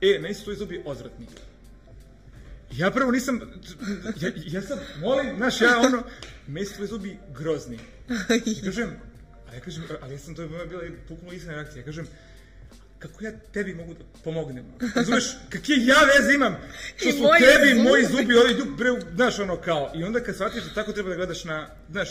[0.00, 1.26] e, meni su to izubi odvratni.
[2.72, 3.40] Ja prvo nisam,
[4.20, 6.02] ja, ja sad molim, znaš, ja ono,
[6.46, 7.78] meni su tvoji zubi grozni.
[8.46, 8.90] I kažem,
[9.50, 12.06] a ja kažem, ali ja sam to je bila puknulo istina reakcija, ja kažem,
[12.98, 14.64] kako ja tebi mogu da pomognem?
[14.94, 16.56] Razumeš, kakve ja veze imam?
[16.96, 17.88] Što su tebi zubi.
[17.88, 19.92] moji zubi, ovi bre, znaš, ono kao.
[19.94, 22.08] I onda kad shvatiš da tako treba da gledaš na, znaš,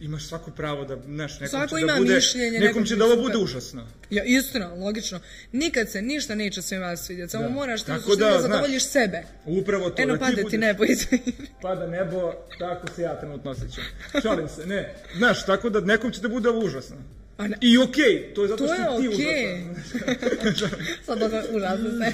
[0.00, 3.22] imaš svako pravo da, znaš, nekom Svako će da bude, mišljenje, nekom će da ovo
[3.22, 3.86] bude užasno.
[4.10, 5.20] Ja, istina, logično.
[5.52, 7.50] Nikad se ništa neće svima svidjeti, samo da.
[7.50, 9.22] moraš ti tako da, da zadovoljiš sebe.
[9.44, 10.02] Upravo to.
[10.02, 10.84] Eno, da pada ti, ti nebo
[11.62, 13.84] Pada nebo, tako se ja trenutno osjećam.
[14.22, 14.94] Šalim se, ne.
[15.16, 16.96] Znaš, tako da nekom će da bude ovo užasno.
[17.36, 17.56] A ne.
[17.60, 19.70] I okej, okay, to je zato to što je ti okay.
[19.70, 20.70] užasan.
[21.06, 22.12] sad ovo užasno se.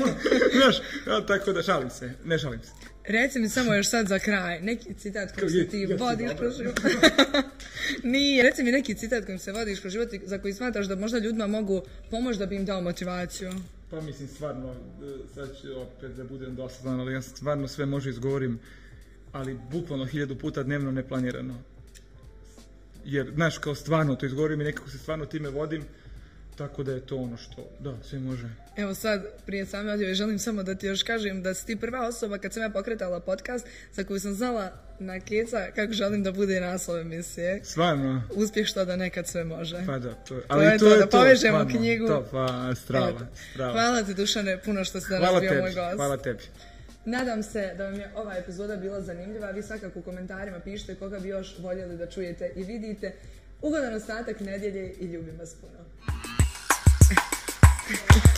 [0.56, 0.76] Znaš,
[1.26, 2.89] tako da šalim se, ne šalim se.
[3.04, 6.80] Reci mi samo još sad za kraj, neki citat koji se ti vodiš kroz život.
[8.12, 11.18] Nije, reci mi neki citat kojim se vodiš kroz život za koji smatraš da možda
[11.18, 13.50] ljudima mogu pomoći da bi im dao motivaciju.
[13.90, 14.74] Pa mislim, stvarno,
[15.34, 18.58] sad ću opet da budem dosadan, ali ja stvarno sve može izgovorim,
[19.32, 21.62] ali bukvalno hiljadu puta dnevno neplanirano.
[23.04, 25.84] Jer, znaš, kao stvarno to izgovorim i nekako se stvarno time vodim,
[26.60, 28.48] tako da je to ono što, da, sve može.
[28.76, 32.08] Evo sad, prije same odjeve, želim samo da ti još kažem da si ti prva
[32.08, 36.32] osoba kad sam ja pokretala podcast za koju sam znala na keca kako želim da
[36.32, 37.60] bude naslov emisije.
[37.64, 38.22] Stvarno?
[38.34, 39.82] Uspjeh što da nekad sve može.
[39.86, 40.42] Pa da, to je.
[40.48, 42.06] Ali to, je to, to da povežemo stvarno, knjigu.
[42.06, 43.72] To, pa, strava, strava.
[43.72, 45.96] Hvala ti Dušane puno što si danas bio moj gost.
[45.96, 46.42] Hvala tebi.
[47.04, 49.50] Nadam se da vam je ova epizoda bila zanimljiva.
[49.50, 53.12] Vi svakako u komentarima pišite koga bi još voljeli da čujete i vidite.
[53.62, 55.80] Ugodan ostatak nedjelje i ljubim vas puno.
[57.90, 58.29] Thank you.